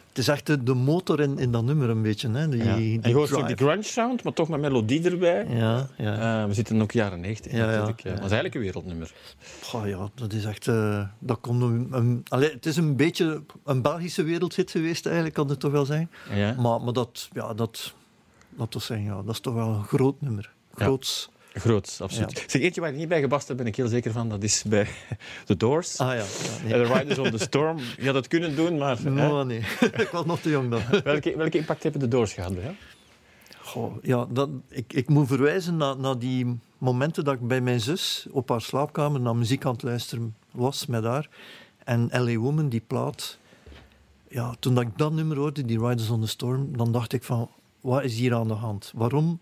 [0.09, 2.29] het is echt de, de motor in, in dat nummer een beetje.
[2.29, 2.49] Hè.
[2.49, 2.75] Die, ja.
[2.75, 5.45] die en je hoort ook die grunge sound, maar toch met melodie erbij.
[5.49, 6.41] Ja, ja.
[6.41, 7.99] Uh, we zitten ook jaren 90 Ja, ja, natuurlijk.
[7.99, 8.09] ja.
[8.11, 9.11] Maar het is eigenlijk een wereldnummer.
[9.63, 10.67] Goh, ja, dat is echt...
[10.67, 15.35] eh, dat komt een, een- allee, het is een beetje een Belgische wereldhit geweest, eigenlijk,
[15.35, 16.09] kan het toch wel zijn.
[16.33, 16.53] Ja.
[16.59, 17.93] Maar, maar dat, ja, dat,
[18.57, 20.51] laat we zeggen, ja, dat is toch wel een groot nummer.
[20.77, 20.83] Ja.
[20.85, 21.29] Groots.
[21.53, 22.43] Groot, absoluut.
[22.47, 24.63] Zeg, eentje waar ik niet bij gebast heb, ben ik heel zeker van, dat is
[24.67, 24.87] bij
[25.45, 25.97] The Doors.
[25.97, 26.15] Ah ja.
[26.15, 26.23] ja
[26.63, 26.73] nee.
[26.73, 27.77] En The Riders on the Storm.
[27.97, 29.59] Je had het kunnen doen, maar hè, nee.
[30.05, 30.81] ik was nog te jong dan.
[31.03, 32.75] welke, welke impact hebben de Doors gehad bij jou?
[33.57, 37.81] Goh, ja, dat, ik, ik moet verwijzen naar, naar die momenten dat ik bij mijn
[37.81, 41.29] zus op haar slaapkamer naar muziek aan het luisteren was met haar.
[41.83, 42.35] En L.A.
[42.35, 43.37] Woman, die plaat.
[44.27, 47.23] Ja, toen dat ik dat nummer hoorde, die Riders on the Storm, dan dacht ik
[47.23, 47.49] van,
[47.81, 48.91] wat is hier aan de hand?
[48.95, 49.39] Waarom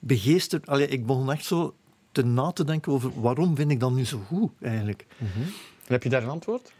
[0.00, 0.66] begeesterd...
[0.66, 1.74] Allee, ik begon echt zo
[2.12, 5.06] te na te denken over waarom vind ik dat nu zo goed, eigenlijk.
[5.18, 5.52] En
[5.86, 6.72] heb je daar een antwoord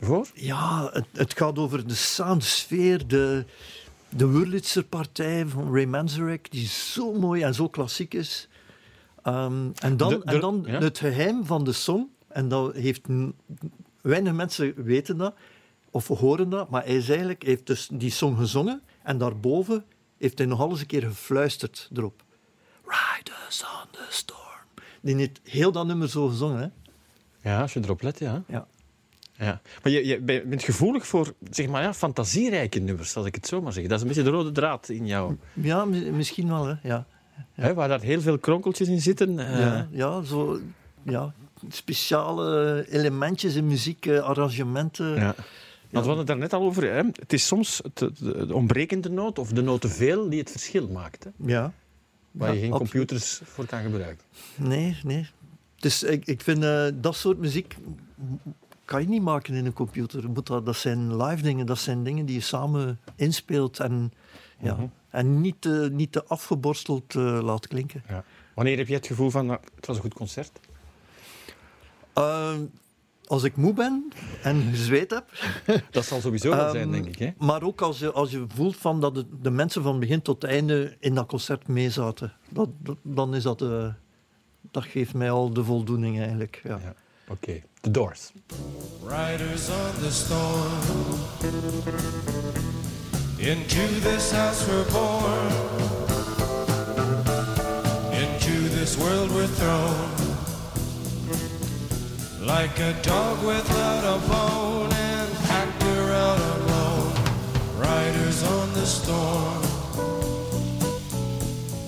[0.00, 0.26] voor?
[0.34, 3.44] Ja, het, het gaat over de sound, de sfeer, de,
[4.08, 8.48] Wurlitzer partij van Ray Manzarek, die zo mooi en zo klassiek is.
[9.22, 10.78] Ehm, en dan, De- de- en dan ja?
[10.78, 13.00] het geheim van de song, en dat heeft
[14.00, 15.34] weinig mensen weten dat,
[15.90, 19.84] of horen dat, maar hij is eigenlijk, heeft dus die song gezongen en daarboven
[20.18, 22.23] heeft hij nog alles een keer gefluisterd erop.
[22.86, 24.40] Riders on the storm.
[25.00, 26.68] Die heeft heel dat nummer zo gezongen, hè?
[27.50, 28.42] Ja, als je erop let, ja.
[28.48, 28.66] Ja.
[29.38, 29.60] ja.
[29.82, 33.60] Maar je, je bent gevoelig voor zeg maar, ja, fantasierijke nummers, als ik het zo
[33.62, 33.82] maar zeg.
[33.86, 35.36] Dat is een beetje de rode draad in jou.
[35.52, 36.74] Ja, mi- misschien wel, hè?
[36.82, 37.06] Ja.
[37.52, 39.38] Hè, waar daar heel veel kronkeltjes in zitten.
[39.38, 40.60] eh, Ja, ja, zo,
[41.02, 41.32] ja,
[41.68, 45.14] speciale elementjes in muziek, eh, arrangementen.
[45.14, 45.34] ja.
[45.90, 46.82] Want we hadden het daar net al over.
[46.82, 47.02] Hè.
[47.20, 51.24] Het is soms de ontbrekende noot of de noot te veel die het verschil maakt.
[51.24, 51.30] Hè.
[51.36, 51.72] Ja.
[52.34, 52.92] Waar Ja, je geen absoluut.
[52.92, 54.24] computers voor kan gebruiken.
[54.56, 55.26] Nee, nee.
[55.76, 57.76] Dus ik, ik vind eh, dat soort muziek
[58.84, 60.30] kan je niet maken in een computer.
[60.30, 64.12] Moet dat, dat zijn live dingen, dat zijn dingen die je samen inspeelt en,
[64.58, 64.86] ja, Mhm.
[65.10, 68.02] en niet, te- niet te afgeborsteld eh, laat klinken.
[68.08, 68.24] Ja.
[68.54, 70.60] Wanneer heb je het gevoel van, nou, het was een goed concert?
[72.12, 72.54] Eh,
[73.34, 75.24] als ik moe ben en gezweet heb,
[75.90, 77.18] Dat zal sowieso wel zijn, Ehm, denk ik.
[77.18, 77.30] Hè?
[77.38, 80.44] Maar ook als je, als je voelt van dat de, de mensen van begin tot
[80.44, 82.32] einde in dat concert meezaten.
[82.48, 83.86] Dat, dat- dan is dat, eh,
[84.70, 86.60] dat geeft mij al de voldoening eigenlijk.
[86.64, 86.78] Ja.
[86.82, 86.94] Ja.
[87.28, 88.32] Oké, The Doors.
[89.06, 90.72] Riders on the storm.
[93.36, 95.52] Into this house we're born.
[98.12, 100.33] Into this world we're thrown.
[102.46, 107.14] Like a dog without a bone, an actor out alone.
[107.78, 109.62] Riders on the storm.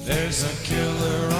[0.06, 1.35] There's a killer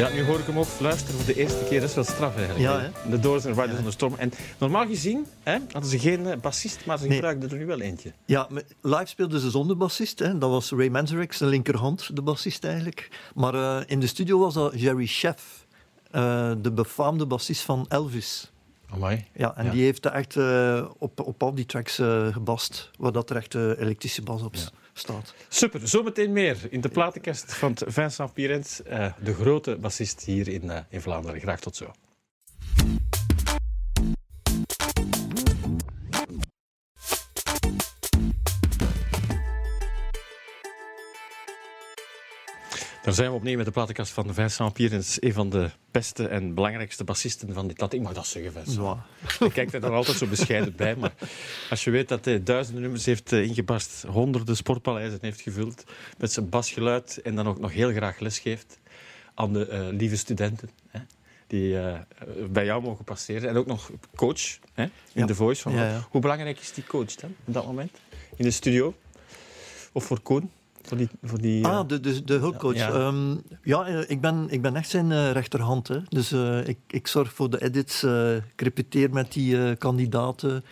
[0.00, 1.80] Ja, nu hoor ik hem ook fluisteren voor de eerste keer.
[1.80, 2.60] Dat is wel straf eigenlijk.
[2.60, 3.10] Ja, hè?
[3.10, 4.14] De Doors en Riders on the Storm.
[4.18, 7.14] En normaal gezien hè, hadden ze geen eh, bassist, maar ze Nee.
[7.14, 8.12] gebruikten er nu wel eentje.
[8.24, 8.48] Ja,
[8.82, 10.18] live speelden ze zonder bassist.
[10.18, 10.38] Hè.
[10.38, 13.08] Dat was Ray Manzarek, zijn linkerhand, de bassist eigenlijk.
[13.34, 15.66] Maar eh, in de studio was dat Jerry Chef,
[16.10, 18.50] eh, de befaamde bassist van Elvis.
[18.90, 19.24] Amai.
[19.34, 19.70] Ja, en Ja.
[19.70, 23.54] die heeft echt eh, op, op al die tracks eh, gebast, waar dat er echt
[23.54, 25.34] eh, elektrische bas op s- staat.
[25.48, 30.70] Super, zometeen meer in de platenkast van Vincent Pirens, eh, de grote bassist hier in,
[30.70, 31.40] eh, in Vlaanderen.
[31.40, 31.92] Graag tot zo.
[43.10, 46.54] Daar zijn we opnieuw met de platenkast van Vincent Pierens, een van de beste en
[46.54, 47.92] belangrijkste bassisten van dit land.
[47.92, 48.76] Ik mag dat zeggen, Vincent.
[48.76, 49.06] Ja.
[49.46, 51.12] Ik kijk er dan altijd zo bescheiden bij, maar
[51.70, 55.84] als je weet dat hij duizenden nummers heeft eh, ingebast, honderden sportpaleizen heeft gevuld
[56.18, 58.78] met zijn basgeluid en dan ook nog heel graag lesgeeft
[59.34, 61.00] aan de eh, lieve studenten hè,
[61.46, 62.00] die eh,
[62.50, 65.26] bij jou mogen passeren en ook nog coach hè, in Ja.
[65.26, 65.62] The Voice.
[65.62, 66.06] Van, ja.
[66.10, 67.98] Hoe belangrijk is die coach dan op dat moment
[68.36, 68.94] in de studio?
[69.92, 70.50] Of voor Koen?
[70.82, 72.74] Voor die, voor die, eh, Ah, de, de, de hulpcoach.
[72.76, 72.88] Ja.
[72.98, 73.12] Ja,
[73.62, 75.88] ja eh, ik, ben, ik ben echt zijn eh, rechterhand.
[75.88, 75.98] Hè.
[76.08, 80.64] Dus eh, ik, ik zorg voor de edits, eh, ik repeteer met die eh, kandidaten.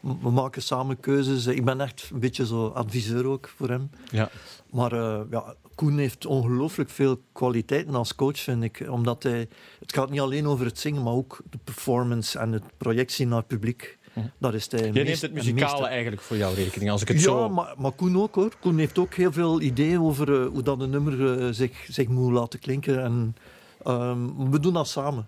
[0.00, 1.46] We maken samen keuzes.
[1.46, 3.90] Ik ben echt een beetje zo adviseur ook voor hem.
[4.10, 4.30] ja.
[4.70, 8.84] Maar eh, ja, Koen heeft ongelooflijk veel kwaliteiten als coach, vind ik.
[8.90, 9.48] Omdat hij...
[9.80, 13.38] Het gaat niet alleen over het zingen, maar ook de performance en het projectie naar
[13.38, 13.98] het publiek.
[14.14, 14.26] Mhm.
[14.38, 17.08] Daar is hij Jij meest- neemt het meeste- muzikale eigenlijk voor jouw rekening, als ik
[17.08, 17.48] het ja, zo...
[17.48, 18.52] maar, maar Koen ook hoor.
[18.60, 22.08] Koen heeft ook heel veel ideeën over eh, hoe dat een nummer eh, zich, zich
[22.08, 23.02] moet laten klinken.
[23.02, 23.36] En,
[23.84, 25.26] ehm, we doen dat samen,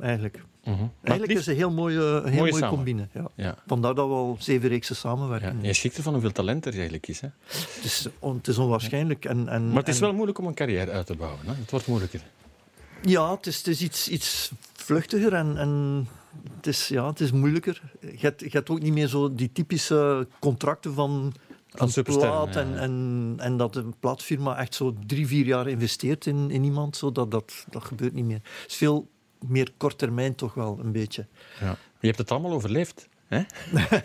[0.00, 0.42] eigenlijk.
[0.64, 0.82] Mhm.
[1.02, 3.08] Eigenlijk is het een heel mooie, een heel Mooie mooie combine.
[3.14, 3.28] Ja.
[3.34, 3.54] Ja.
[3.66, 5.00] Vandaar dat we al zeven reeksen Ja.
[5.00, 5.58] samenwerken.
[5.62, 7.20] Je schikt ervan hoeveel talent er eigenlijk is.
[7.20, 7.28] Hè?
[7.46, 9.24] Het, is, on- het is onwaarschijnlijk.
[9.24, 11.40] En, en, Maar het is en- wel moeilijk om een carrière uit te bouwen.
[11.46, 11.52] Hè?
[11.54, 12.20] Het wordt moeilijker.
[13.02, 16.08] Ja, het is, het is iets, iets vluchtiger en, en
[16.56, 17.82] het, is, ja, het is moeilijker.
[18.00, 21.32] Je hebt, je hebt ook niet meer zo die typische contracten van
[21.72, 22.76] een plaat ja, en, ja.
[22.76, 26.96] en, en dat een plaatfirma echt zo drie, vier jaar investeert in, in iemand.
[26.96, 28.40] Zo, dat, dat, dat gebeurt niet meer.
[28.62, 31.26] Het is veel meer kort termijn toch wel, een beetje.
[31.60, 31.76] Ja.
[32.00, 33.08] Je hebt het allemaal overleefd.
[33.26, 33.38] Hè?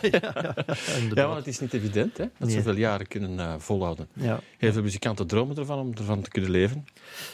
[0.02, 0.56] Ja,
[0.98, 1.26] Inderdaad.
[1.28, 2.26] want het is niet evident hè?
[2.38, 2.56] dat Nee.
[2.58, 4.08] zoveel jaren kunnen eh, volhouden.
[4.14, 6.88] Ja, Heel veel muzikanten dromen ervan om ervan te kunnen leven.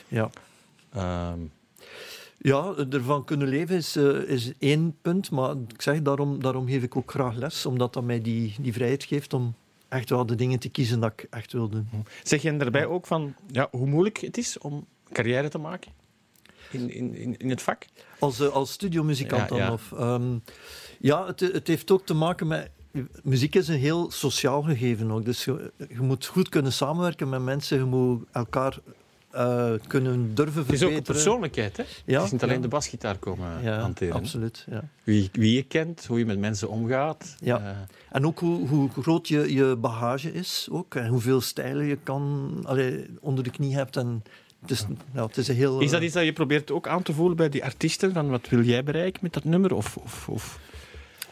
[0.07, 0.29] ja.
[0.93, 1.39] Ehm,
[2.43, 5.31] Ja, ervan kunnen leven is, eh, is één punt.
[5.31, 7.65] Maar ik zeg, daarom, daarom geef ik ook graag les.
[7.65, 9.55] Omdat dat mij die, die vrijheid geeft om
[9.87, 11.87] echt wel de dingen te kiezen dat ik echt wil doen.
[12.23, 15.91] zeg je daarbij ook van ja, hoe moeilijk het is om carrière te maken
[16.71, 17.85] in, in, in, het vak?
[18.19, 19.57] Als, eh, als studiomuzikant Ja, dan?
[19.57, 19.71] ja.
[19.71, 20.37] Of, ehm,
[20.99, 22.69] ja, het, het heeft ook te maken met...
[23.23, 25.25] Muziek is een heel sociaal gegeven ook.
[25.25, 27.77] Dus je, je moet goed kunnen samenwerken met mensen.
[27.77, 28.79] Je moet elkaar
[29.33, 30.95] eh, kunnen durven Het is ook verbeteren.
[30.97, 31.77] een persoonlijkheid.
[31.77, 31.83] Hè?
[32.05, 32.61] Ja, het is niet alleen ja.
[32.61, 34.13] de basgitaar komen Ja, hanteren.
[34.13, 34.65] absoluut.
[34.69, 34.83] Ja.
[35.03, 37.35] Wie, wie je kent, hoe je met mensen omgaat.
[37.39, 37.57] Ja.
[37.59, 37.77] Eh,
[38.11, 40.67] En ook hoe, hoe groot je, je bagage is.
[40.71, 43.97] Ook, en hoeveel stijlen je kan, allee, onder de knie hebt.
[43.97, 44.23] En
[44.61, 45.79] het, is, ja, het is een heel...
[45.79, 48.13] Is dat eh, iets dat je probeert ook aan te voelen bij die artiesten?
[48.13, 49.73] Van wat wil jij bereiken met dat nummer?
[49.75, 50.59] Of, of, of...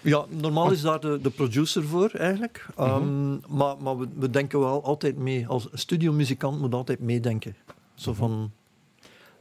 [0.02, 2.66] Ja, normaal is daar de, de producer voor eigenlijk.
[2.78, 5.48] Ehm, maar maar we, we denken wel altijd mee.
[5.48, 7.56] Als studiomuzikant moet altijd meedenken.
[8.02, 8.52] Zo van,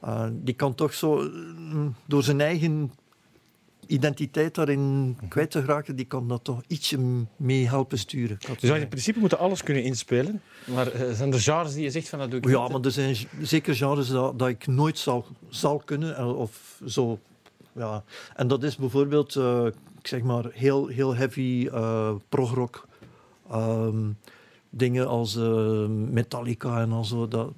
[0.01, 2.93] eh, die kan toch zo mm, door zijn eigen
[3.87, 6.99] identiteit daarin kwijt te geraken, die kan dat toch ietsje
[7.37, 8.39] mee helpen sturen.
[8.39, 10.43] kan ik Dus zo in principe moeten alles kunnen inspelen.
[10.65, 12.73] Maar eh, zijn er genres die je zegt van dat doe ik Ja, niet?
[12.73, 16.17] maar er zijn zeker genres dat, dat ik nooit zal, zal kunnen.
[16.17, 17.19] eh, Of zo,
[17.73, 18.05] ja.
[18.37, 19.35] En dat is bijvoorbeeld,
[19.99, 22.89] ik zeg maar, heel, heel heavy eh progrock.
[23.51, 24.11] Ehm,
[24.71, 25.35] dingen als
[25.89, 27.29] Metallica en al zo.
[27.29, 27.53] Dat,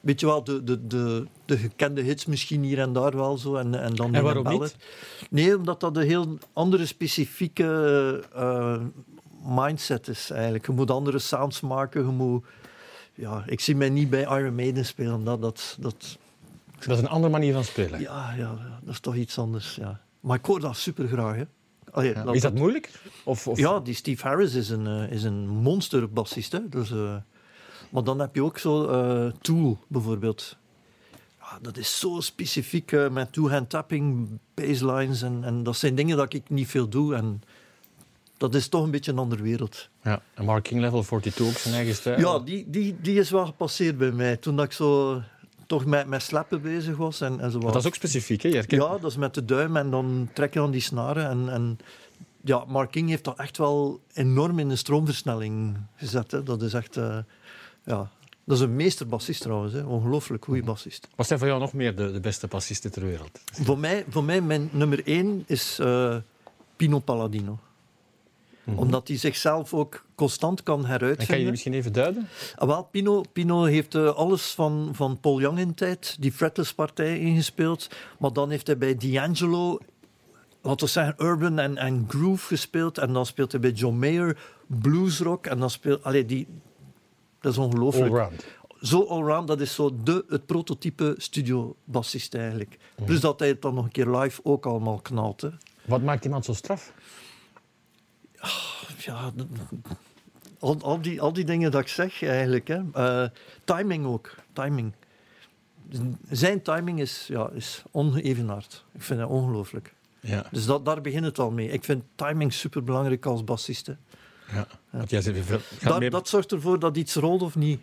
[0.00, 3.54] weet je wel, de, de, de, de gekende hits misschien hier en daar wel zo.
[3.56, 4.60] En, en dan En waarom bellen.
[4.60, 4.76] niet?
[5.30, 8.80] Nee, omdat dat een heel andere specifieke eh,
[9.44, 10.66] mindset is eigenlijk.
[10.66, 12.04] Je moet andere sounds maken.
[12.06, 12.44] Je moet,
[13.14, 15.24] ja, ik zie mij niet bij Iron Maiden spelen.
[15.24, 16.18] Dat, dat, dat,
[16.86, 18.00] Dat is een andere manier van spelen.
[18.00, 19.74] ja, ja, dat is toch iets anders.
[19.74, 20.00] Ja.
[20.20, 21.36] Maar ik hoor dat super graag.
[21.36, 21.44] Hè.
[21.90, 22.24] Allee, Ja.
[22.24, 22.90] laat Is dat moeilijk?
[23.24, 23.58] Of, of...
[23.58, 26.52] ja, die Steve Harris is een, eh, is een monsterbassist.
[26.52, 26.68] Hè.
[26.68, 27.14] Dus, eh,
[27.90, 30.56] maar dan heb je ook zo eh, Tool bijvoorbeeld.
[31.40, 35.22] Ja, dat is zo specifiek eh, met two-hand tapping, basslines.
[35.22, 37.14] En, en dat zijn dingen dat ik niet veel doe.
[37.14, 37.42] En
[38.36, 39.88] dat is toch een beetje een andere wereld.
[40.02, 40.22] Ja.
[40.34, 42.18] En Mark King Level 42 ook zijn eigen stijl.
[42.18, 44.36] Ja, die, die, die is wel gepasseerd bij mij.
[44.36, 45.20] Toen dat ik zo
[45.66, 47.20] toch met, met slappen bezig was.
[47.20, 48.50] En, en zo dat is ook specifiek, hè?
[48.50, 51.28] Herkent- Ja, dat is met de duim en dan trek je aan die snaren.
[51.28, 51.78] En, en
[52.44, 56.30] ja, Mark King heeft dat echt wel enorm in de stroomversnelling gezet.
[56.30, 56.42] Hè.
[56.42, 56.96] Dat is echt...
[56.96, 57.18] eh,
[57.88, 58.10] ja,
[58.44, 59.72] dat is een meesterbassist trouwens.
[59.72, 59.82] Hè.
[59.82, 61.08] Ongelooflijk goede bassist.
[61.16, 63.40] Wat zijn voor jou nog meer de, de beste bassisten ter wereld?
[63.52, 66.16] Voor mij, voor mij mijn nummer één is eh,
[66.76, 67.58] Pino Palladino.
[68.74, 71.26] Omdat hij zichzelf ook constant kan En heruitvinden.
[71.26, 72.28] kan je misschien even duiden?
[72.56, 77.18] Ah, wel, Pino, Pino heeft eh, alles van, van Paul Young in tijd, die fretless-partij
[77.18, 77.88] ingespeeld.
[78.18, 79.78] Maar dan heeft hij bij D'Angelo,
[80.62, 82.98] laten we zeggen, urban en, en groove gespeeld.
[82.98, 85.46] En dan speelt hij bij John Mayer bluesrock.
[85.46, 86.04] En dan speelt...
[86.04, 86.46] Allee, die,
[87.40, 88.10] dat is ongelooflijk.
[88.10, 88.44] Allround.
[88.80, 92.78] Zo allround, dat is zo de, het prototype studio-bassist eigenlijk.
[92.96, 93.04] Mhm.
[93.06, 95.40] Plus dat hij het dan nog een keer live ook allemaal knalt.
[95.40, 95.48] Hè.
[95.84, 96.92] Wat maakt iemand zo straf?
[98.98, 99.42] Ja, d-
[100.58, 102.68] al, al, die, al die dingen dat ik zeg eigenlijk.
[102.68, 102.80] Hè.
[102.92, 103.28] Eh,
[103.64, 104.34] timing ook.
[104.52, 104.92] Timing.
[106.30, 108.84] Zijn timing is, ja, is ongeëvenaard.
[108.92, 109.94] Ik vind dat ongelooflijk.
[110.20, 111.68] Ja, Dus dat, daar begint het al mee.
[111.68, 113.90] Ik vind timing superbelangrijk als bassist.
[114.52, 114.66] Ja.
[114.90, 115.22] Want jij
[115.98, 117.80] meer- Dat zorgt ervoor dat iets rolt of niet.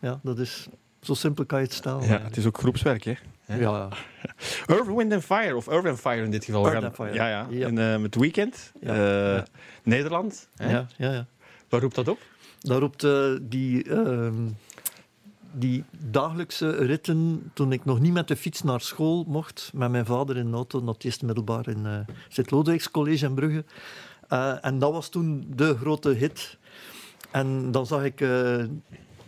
[0.00, 0.66] Ja, dat is...
[1.00, 2.06] Zo simpel kan je het stellen.
[2.08, 3.14] Ja, het is ook groepswerk, hè?
[3.46, 3.88] ja, ja.
[4.66, 6.74] Earth, Wind and Fire, of Earth and Fire in dit geval.
[6.74, 7.12] And Fire.
[7.14, 7.66] Ja, ja.
[7.66, 9.44] En eh, met Weekend, Ja, eh, ja.
[9.82, 10.48] Nederland.
[10.56, 10.70] Hè?
[10.70, 11.26] ja, ja, ja.
[11.68, 12.18] Waar roept dat op?
[12.60, 14.34] Daar roept eh, die, ehm,
[15.52, 20.06] die dagelijkse ritten, toen ik nog niet met de fiets naar school mocht, met mijn
[20.06, 23.64] vader in de auto, het eerste middelbaar in eh Sint-Lodewijks College in Brugge.
[24.28, 26.56] Eh, en dat was toen de grote hit.
[27.30, 28.20] En dan zag ik...
[28.20, 28.28] eh,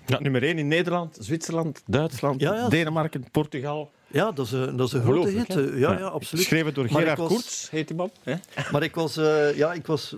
[0.06, 2.68] Ja, nummer 1 in Nederland, Zwitserland, Duitsland, Ja, ja.
[2.68, 3.90] Denemarken, Portugal.
[4.06, 5.48] ja, dat is een, dat is een grote hit.
[5.56, 5.78] Eh.
[5.78, 6.44] Ja, ja, absoluut.
[6.44, 8.10] Geschreven door Gerard was- Koerts, heet die man.
[8.22, 8.34] Hè?
[8.72, 9.14] Maar ik was,
[9.54, 10.16] ja, ik was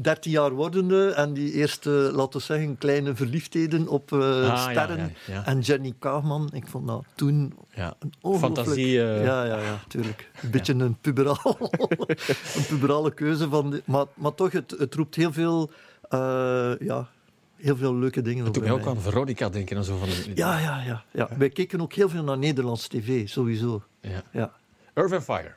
[0.00, 4.98] 13 jaar wordende en die eerste, laten we zeggen, kleine verliefdheden op eh, Ah, sterren.
[4.98, 5.46] ja, ja.
[5.46, 7.94] En Jenny Kaagman, ik vond dat toen Ja.
[7.98, 8.56] een ongelooflijk...
[8.56, 10.30] Fantasie, eh, Ja, ja, ja, tuurlijk.
[10.42, 11.56] Een beetje een, puberaal,
[12.56, 13.48] een puberale keuze.
[13.48, 15.70] Van maar, maar toch, het, het roept heel veel,
[16.08, 17.08] eh, ja,
[17.56, 19.76] heel veel leuke dingen Dat op doet mij ook aan Veronica denken.
[19.76, 21.28] En zo van, Ja, ja, ja, ja.
[21.38, 23.82] Wij keken ook heel veel naar Nederlands tv, sowieso.
[24.00, 24.22] Ja.
[24.32, 24.52] Ja.
[24.94, 25.54] Earth and Fire.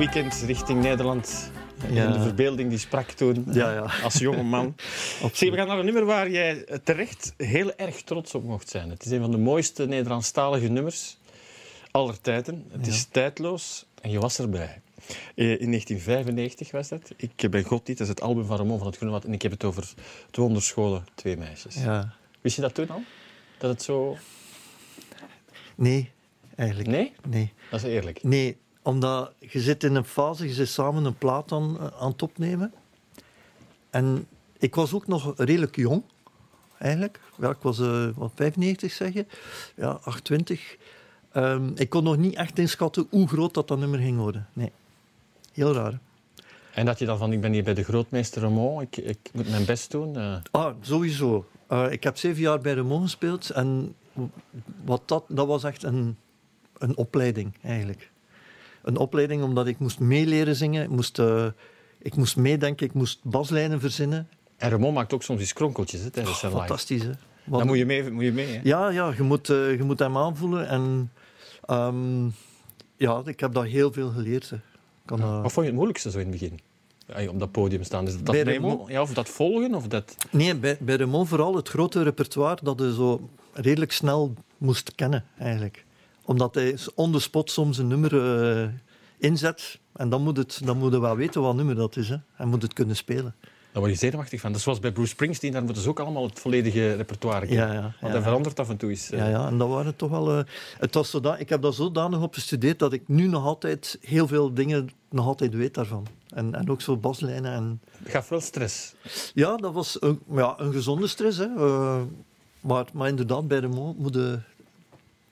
[0.00, 1.50] Weekend richting Nederland.
[1.90, 2.04] Ja.
[2.06, 3.90] En de verbeelding die sprak toen Ja, ja.
[4.02, 4.74] als jonge man.
[5.32, 8.90] Zeg, we gaan naar een nummer waar jij terecht heel erg trots op mocht zijn.
[8.90, 11.16] Het is een van de mooiste Nederlandstalige nummers
[11.90, 12.64] aller tijden.
[12.70, 14.80] Het is tijdloos en je was erbij.
[15.34, 17.12] Eh, In 1995 was dat.
[17.16, 19.24] Ik ben God niet, dat is het album van Ramon van het Groenewald.
[19.24, 19.82] En ik heb het over
[20.26, 21.74] het wonderscholen Twee Meisjes.
[21.74, 22.14] Ja.
[22.40, 23.02] Wist je dat toen al?
[23.58, 24.16] Dat het zo...
[25.74, 26.10] Nee,
[26.56, 26.88] eigenlijk.
[26.88, 27.12] Nee?
[27.28, 27.52] Nee.
[27.70, 28.22] Dat is eerlijk.
[28.22, 32.10] Nee, omdat je zit in een fase, je zit samen een plaat aan, eh, aan
[32.10, 32.72] het opnemen.
[33.90, 34.26] En
[34.58, 36.02] ik was ook nog redelijk jong,
[36.78, 37.20] eigenlijk.
[37.40, 39.26] Ja, ik was eh, wat 95, zeg je.
[39.76, 40.76] Ja, 28.
[41.32, 44.48] Ehm, ik kon nog niet echt inschatten hoe groot dat, dat nummer ging worden.
[44.52, 44.72] Nee.
[45.52, 45.98] Heel raar.
[46.74, 49.50] En dat je dan van, ik ben hier bij de grootmeester Ramon, ik, ik moet
[49.50, 50.16] mijn best doen.
[50.16, 50.36] eh.
[50.50, 51.46] Ah, sowieso.
[51.90, 53.50] Ik heb zeven jaar bij Ramon gespeeld.
[53.50, 53.94] En
[54.84, 56.16] wat dat, dat was echt een,
[56.78, 58.10] een opleiding, eigenlijk.
[58.82, 60.82] Een opleiding omdat ik moest meeleren zingen.
[60.82, 61.46] Ik moest, eh,
[61.98, 64.28] ik moest meedenken, ik moest baslijnen verzinnen.
[64.56, 66.64] En Ramon maakt ook soms eens kronkeltjes hè, tijdens zijn live.
[66.64, 67.10] Fantastisch, hè?
[67.44, 68.60] Dan moet je mee, moet je mee hè?
[68.62, 70.68] Ja, ja je, moet, eh, je moet hem aanvoelen.
[70.68, 71.12] En
[71.64, 72.28] ehm,
[72.96, 74.50] ja, ik heb daar heel veel geleerd.
[74.50, 74.56] Hè.
[75.04, 76.60] Kan, eh, Wat vond je het moeilijkste zo in het begin?
[77.28, 78.06] Op dat podium staan.
[78.06, 78.84] Is dat, Bij Ramon?
[78.86, 79.74] ja, of dat volgen?
[79.74, 80.16] Of dat...
[80.30, 85.24] Nee, bij, bij Ramon vooral het grote repertoire dat je zo redelijk snel moest kennen,
[85.38, 85.84] eigenlijk.
[86.30, 88.12] Omdat hij on the spot soms een nummer
[88.62, 88.68] eh,
[89.18, 89.78] inzet.
[89.92, 92.08] En dan moet, het, dan moet je wel weten wat nummer dat is.
[92.08, 92.16] Hè.
[92.36, 93.34] En moet het kunnen spelen.
[93.72, 94.48] Daar word je zenuwachtig van.
[94.50, 97.66] Dat is zoals bij Bruce Springsteen, daar moeten ze ook allemaal het volledige repertoire kennen.
[97.66, 99.10] Ja, ja, Want hij verandert af en toe eens.
[99.10, 99.18] eh.
[99.18, 100.38] Ja, ja, en dat waren toch wel...
[100.38, 100.44] eh,
[100.78, 104.26] het was zoda ik heb daar zodanig op gestudeerd dat ik nu nog altijd heel
[104.26, 106.06] veel dingen nog altijd weet daarvan.
[106.28, 107.52] En, en ook zo baslijnen.
[107.52, 108.94] En, Het gaf wel stress.
[109.34, 111.38] ja, dat was een, ja, een gezonde stress.
[111.38, 111.46] Hè.
[112.60, 114.38] Maar, maar inderdaad, bij de mo moet je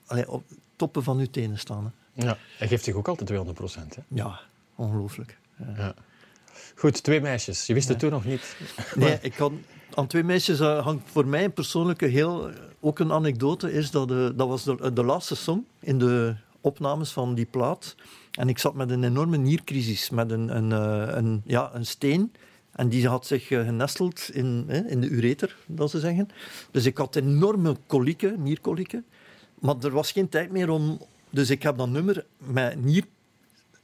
[0.05, 0.43] allee, op
[0.79, 1.93] toppen van je tenen staan.
[2.13, 2.25] Hè.
[2.25, 2.37] Ja.
[2.57, 3.97] Hij geeft zich ook altijd 200 procent.
[4.07, 4.39] Ja,
[4.75, 5.37] ongelooflijk.
[5.75, 5.93] Ja.
[6.75, 7.65] Goed, twee meisjes.
[7.65, 8.55] Je wist het toen nog niet.
[8.95, 9.61] Nee, ik kan,
[9.93, 12.49] aan twee meisjes eh, hangt voor mij een persoonlijke heel...
[12.79, 17.35] Ook een anekdote is dat dat was de, de laatste song in de opnames van
[17.35, 17.95] die plaat.
[18.31, 22.31] En ik zat met een enorme niercrisis, met een, een, eh, een, ja, een steen.
[22.71, 26.29] En die had zich eh, genesteld in, in de ureter, dat ze zeggen.
[26.71, 29.05] Dus ik had enorme kolieken, nierkolieken.
[29.59, 31.01] Maar er was geen tijd meer om...
[31.29, 33.03] Dus ik heb dat nummer met nier,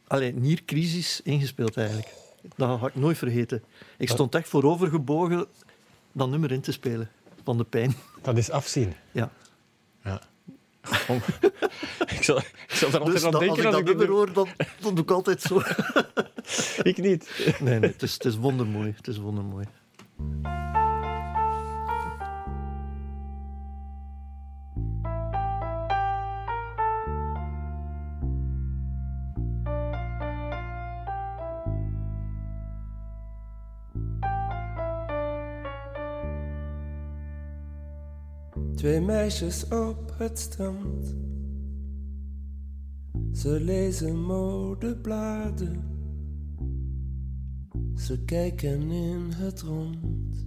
[0.07, 2.13] allee, niercrisis ingespeeld eigenlijk.
[2.55, 3.63] Dat ga ik nooit vergeten.
[3.97, 5.45] Ik stond echt voorovergebogen
[6.11, 7.09] dat nummer in te spelen.
[7.43, 7.93] Van de pijn.
[8.21, 8.93] Dat is afzien.
[9.11, 9.31] Ja.
[10.03, 10.21] Ja.
[11.07, 11.21] Om-
[12.15, 13.85] ik, zal, ik zal er altijd Dus aan dat- als denken ik als dat ik
[13.85, 14.47] dit nummer hoor, dan,
[14.79, 15.61] dan doe ik altijd zo.
[16.89, 17.55] Ik niet.
[17.59, 18.93] Nee, nee, het is, het is wondermooi.
[18.97, 19.65] Het is wondermooi.
[38.85, 41.15] Twee meisjes op het strand.
[43.33, 45.83] Ze lezen modebladen.
[47.95, 50.45] Ze kijken in het rond.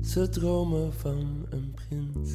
[0.00, 2.32] Ze dromen van een prins.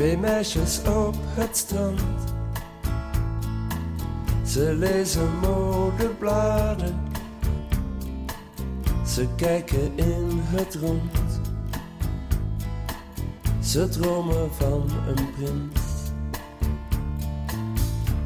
[0.00, 2.00] Twee meisjes op het strand.
[4.46, 7.00] Ze lezen modebladen.
[9.06, 11.40] Ze kijken in het rond.
[13.62, 15.80] Ze dromen van een prins.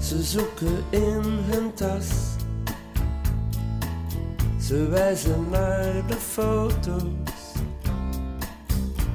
[0.09, 2.09] Ze zoeken in hun tas.
[4.61, 7.55] Ze wijzen naar de foto's.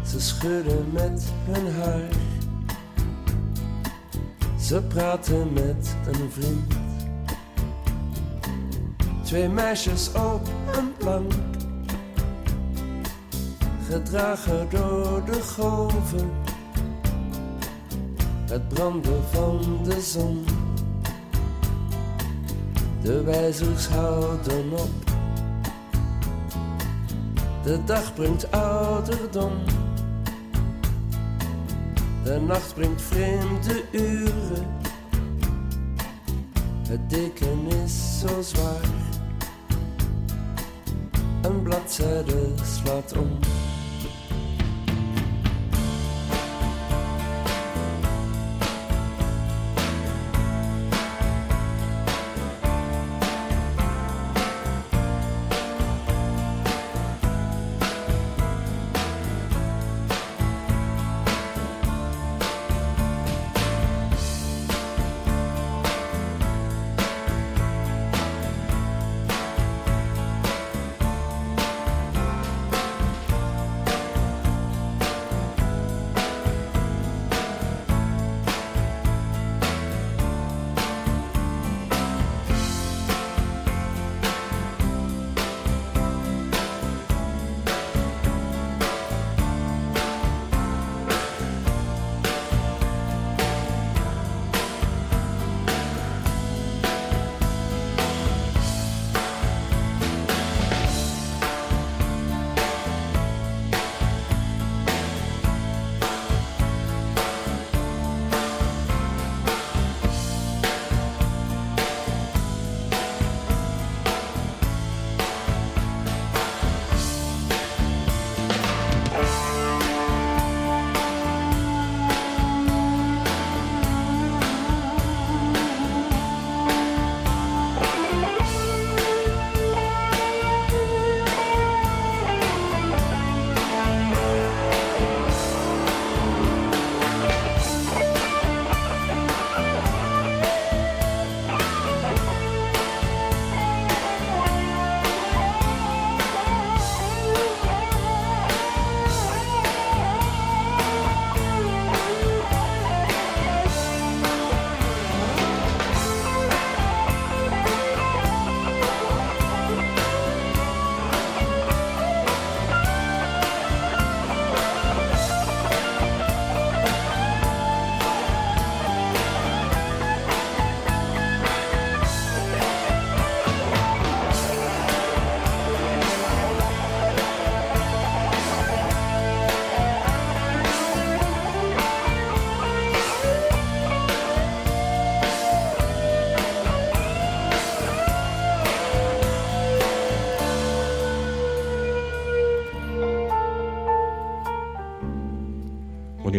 [0.05, 2.18] Ze schudden met hun haar.
[4.69, 6.73] Ze praten met een vriend.
[9.23, 11.31] Twee meisjes op een plank.
[13.89, 16.31] Gedragen door de golven.
[18.49, 20.45] Het branden van de zon.
[23.01, 25.11] De wijzers houden op.
[27.63, 29.53] De dag brengt ouderdom.
[32.29, 34.67] De nacht brengt vreemde uren.
[36.87, 38.89] Het deken is zo zwaar.
[41.41, 43.39] Een bladzijde slaat om.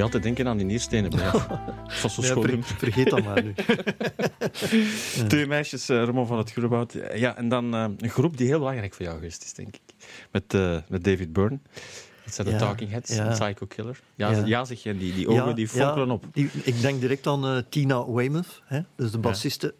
[0.00, 1.32] Nu altijd denken aan die nierstenen bij jou.
[1.86, 2.42] Dat was zo Nee, schoon.
[2.42, 2.68] ver- nummer.
[2.78, 3.54] vergeet dat maar nu.
[5.28, 6.92] Twee meisjes, eh Ramon van het Groenwoud.
[7.14, 9.80] Ja, en dan eh, een groep die heel belangrijk voor jou geweest is, denk ik.
[10.30, 11.58] Met, eh, met David Byrne.
[12.24, 13.24] Dat zijn de Ja, Talking Heads ja.
[13.26, 14.00] en Psycho Killer.
[14.14, 14.44] Ja, Ja.
[14.46, 14.64] ja.
[14.64, 16.24] zeg je, die, die ogen die fonkelen op.
[16.32, 19.74] die- ik denk direct aan Tina Weymouth, hè, dus de bassiste.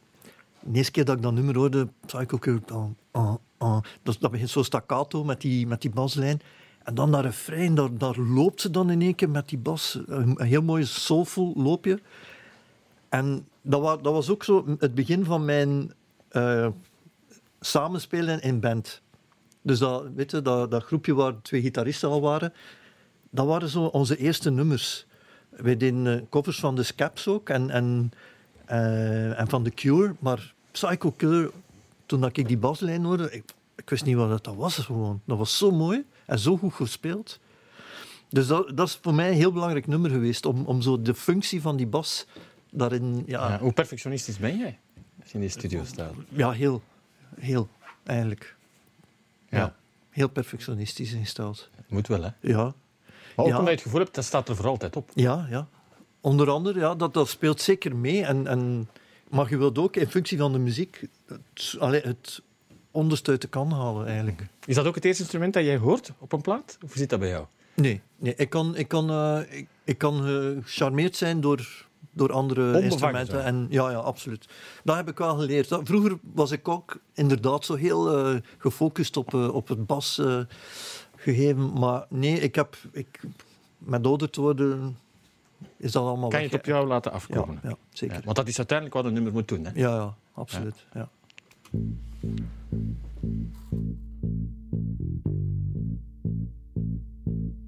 [0.61, 2.97] De eerste keer dat ik dat nummer hoorde, Psycho Killer, dan,
[4.03, 6.41] dat, dat begint zo staccato met die, met die baslijn.
[6.91, 9.99] En dan dat refrein, daar, daar loopt ze dan in één keer met die bas.
[10.07, 12.01] Een, heel mooi soulful loopje.
[13.09, 15.93] En dat, dat was ook zo het begin van mijn
[16.29, 16.69] eh,
[17.61, 19.01] samenspelen in band.
[19.63, 22.53] Dus dat, weet je, dat, dat groepje waar twee gitaristen al waren,
[23.31, 25.07] dat waren zo onze eerste nummers.
[25.49, 28.13] Wij deden eh, covers van de Scaps ook en, en,
[28.65, 30.15] eh, en van The Cure.
[30.19, 31.51] Maar Psycho Killer,
[32.07, 33.45] toen ik die baslijn hoorde, ik,
[33.77, 35.21] ik wist niet wat dat, dat was gewoon.
[35.25, 37.39] Dat was zo mooi en zo goed gespeeld.
[38.29, 41.15] Dus dat, dat is voor mij een heel belangrijk nummer geweest, om, om zo de
[41.15, 42.27] functie van die bas
[42.71, 43.23] daarin...
[43.27, 44.79] Ja, Ja, hoe perfectionistisch ben jij
[45.23, 46.13] als je in die studio staat?
[46.29, 46.83] ja heel,
[47.37, 47.69] heel,
[48.05, 48.57] eigenlijk.
[49.49, 49.59] Ja.
[49.59, 49.75] Ja.
[50.11, 51.69] Heel perfectionistisch ingesteld.
[51.89, 52.31] Moet wel, hè?
[52.41, 52.75] Ja, Maar
[53.37, 53.53] ook Ja.
[53.53, 55.11] omdat je het gevoel hebt, dat staat er voor altijd op.
[55.15, 55.69] Ja, ja.
[56.21, 58.25] Onder andere, ja, dat, dat speelt zeker mee.
[58.25, 58.89] En, en,
[59.31, 62.43] maar je wilt ook in functie van de muziek het, allee, het
[62.91, 64.47] onderste uit de kan halen, eigenlijk.
[64.67, 66.79] Is dat ook het eerste instrument dat jij hoort op een plaat?
[66.85, 67.45] Of zit dat bij jou?
[67.75, 72.33] Nee, nee ik kan, ik kan, eh, ik, ik kan eh, gecharmeerd zijn door, door
[72.33, 73.45] andere instrumenten.
[73.45, 74.49] En, ja, ja, absoluut.
[74.85, 75.69] Dat heb ik wel geleerd.
[75.69, 80.19] Dat- vroeger was ik ook inderdaad zo heel eh, gefocust op, eh, op het bas
[80.19, 80.41] eh,
[81.17, 81.73] gegeven.
[81.79, 82.77] Maar nee, ik heb...
[82.93, 83.21] Ik,
[83.79, 84.97] met ouder te worden
[85.77, 87.61] is dat allemaal Kan je het op jou laten ja, afkomen?
[87.63, 88.17] ja, zeker.
[88.17, 89.65] Ja, want dat is uiteindelijk wat een nummer moet doen.
[89.65, 89.71] Hè?
[89.75, 90.87] Ja, ja, absoluut.
[90.95, 91.09] Ja.
[91.73, 91.97] thank
[97.27, 97.60] you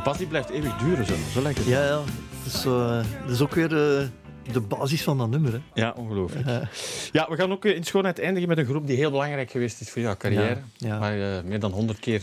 [0.00, 1.66] die pas die blijft eeuwig duren, zo, zo lijkt het.
[1.66, 2.00] Ja,
[2.46, 4.06] is, eh, dat is ook weer eh,
[4.52, 5.52] de basis van dat nummer.
[5.52, 5.60] Hè.
[5.74, 6.46] Ja, ongelooflijk.
[7.12, 9.80] Ja, we gaan ook eh, in schoonheid eindigen met een groep die heel belangrijk geweest
[9.80, 10.58] is voor jouw carrière.
[10.76, 10.98] Ja, ja.
[10.98, 12.22] Waar je meer dan honderd keer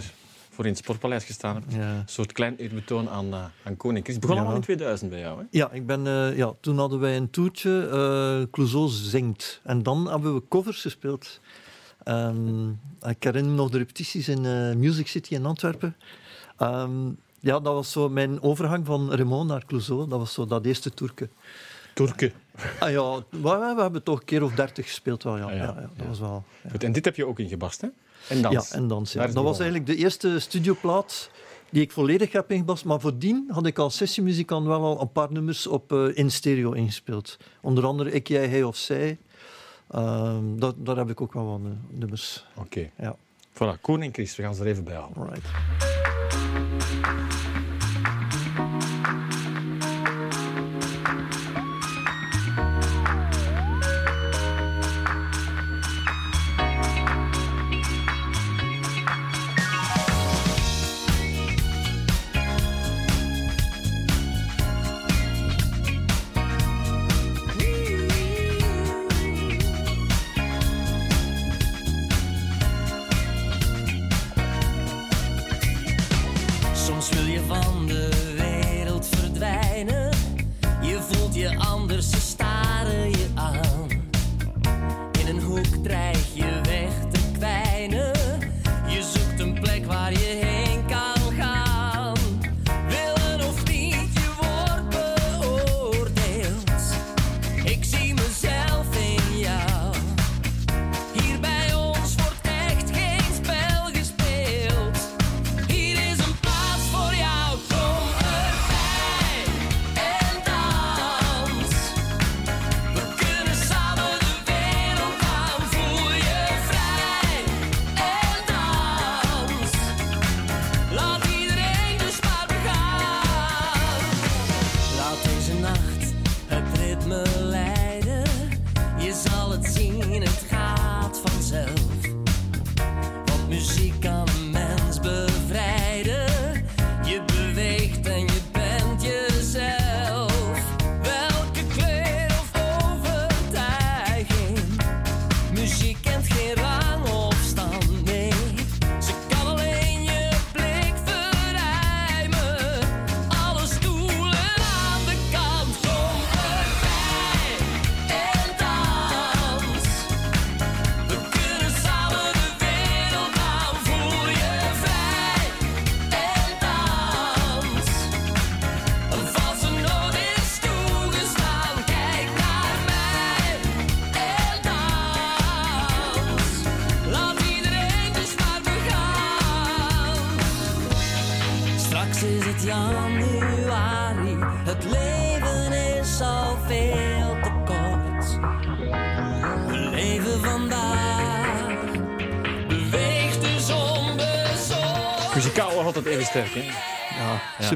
[0.50, 1.74] voor in het Sportpaleis gestaan hebt.
[1.74, 1.80] Ja.
[1.80, 4.16] Een soort klein eerbetoon aan, aan Koning Chris.
[4.16, 5.46] Het begon allemaal in 2000 bij jou, hè?
[5.52, 6.04] Ja, ik ben,
[6.36, 9.62] ja, toen hadden wij een toertje, Clouseau zingt.
[9.64, 11.40] En dan hebben we covers gespeeld.
[12.04, 12.70] Ehm,
[13.02, 14.42] ik herinner me nog de repetities in
[14.80, 15.96] Music City in Antwerpen.
[16.58, 17.10] Ehm,
[17.40, 20.08] ja, dat was zo mijn overgang van Raymond naar Clouseau.
[20.10, 21.30] Dat was zo dat eerste toerke.
[21.94, 22.32] Turken.
[22.80, 25.44] Ah ja, we, we hebben toch een keer of dertig gespeeld wel, ja.
[25.44, 25.58] Ah, ja.
[25.58, 25.64] ja.
[25.64, 26.44] ja, dat was wel...
[26.72, 27.88] Goed, en dit heb je ook ingebast, hè?
[28.28, 28.70] En dans.
[28.70, 29.12] Ja, en dans.
[29.14, 31.30] Dat was eigenlijk de eerste studioplaat
[31.70, 32.86] die ik volledig heb ingebast.
[32.86, 36.72] Maar voordien had ik als sessiemuzikant wel al een paar nummers op, eh, in stereo
[36.72, 37.38] ingespeeld.
[37.62, 39.18] Onder andere Ik, Jij, Hij of Zij.
[39.92, 42.46] Ehm, dat, daar heb ik ook wel wat eh, nummers.
[42.56, 42.90] Oké.
[42.98, 43.16] Ja,
[43.54, 45.14] Voilà, Koning Chris, we gaan ze er even bij halen.
[45.14, 45.87] Soms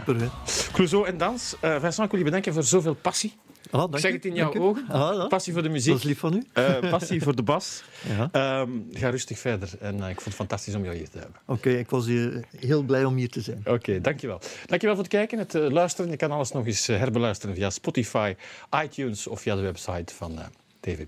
[0.06, 0.28] super hè.
[0.74, 1.56] Clouseau en dans.
[1.60, 3.34] Eh Vincent, ik wil je bedanken voor zoveel passie.
[3.72, 4.88] Ah, dank Ik zeg het in jouw ogen.
[4.90, 5.28] Ah.
[5.28, 5.96] Passie voor de Dat muziek.
[5.96, 6.44] is lief van u.
[6.54, 7.84] eh, passie voor de bas.
[8.18, 8.30] Ja.
[8.32, 9.70] Ehm, ga rustig verder.
[9.80, 11.40] En eh, ik vond het fantastisch om jou hier te hebben.
[11.46, 13.62] Oké, ik was hier heel blij om hier te zijn.
[13.66, 14.40] Oké, dankjewel.
[14.66, 16.12] Dankjewel voor het kijken, het luisteren.
[16.12, 18.36] Je kan alles nog eens herbeluisteren via Spotify,
[18.84, 20.40] iTunes of via de website van
[20.80, 21.06] TV+.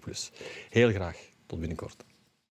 [0.69, 1.17] Heel graag.
[1.45, 2.03] Tot binnenkort.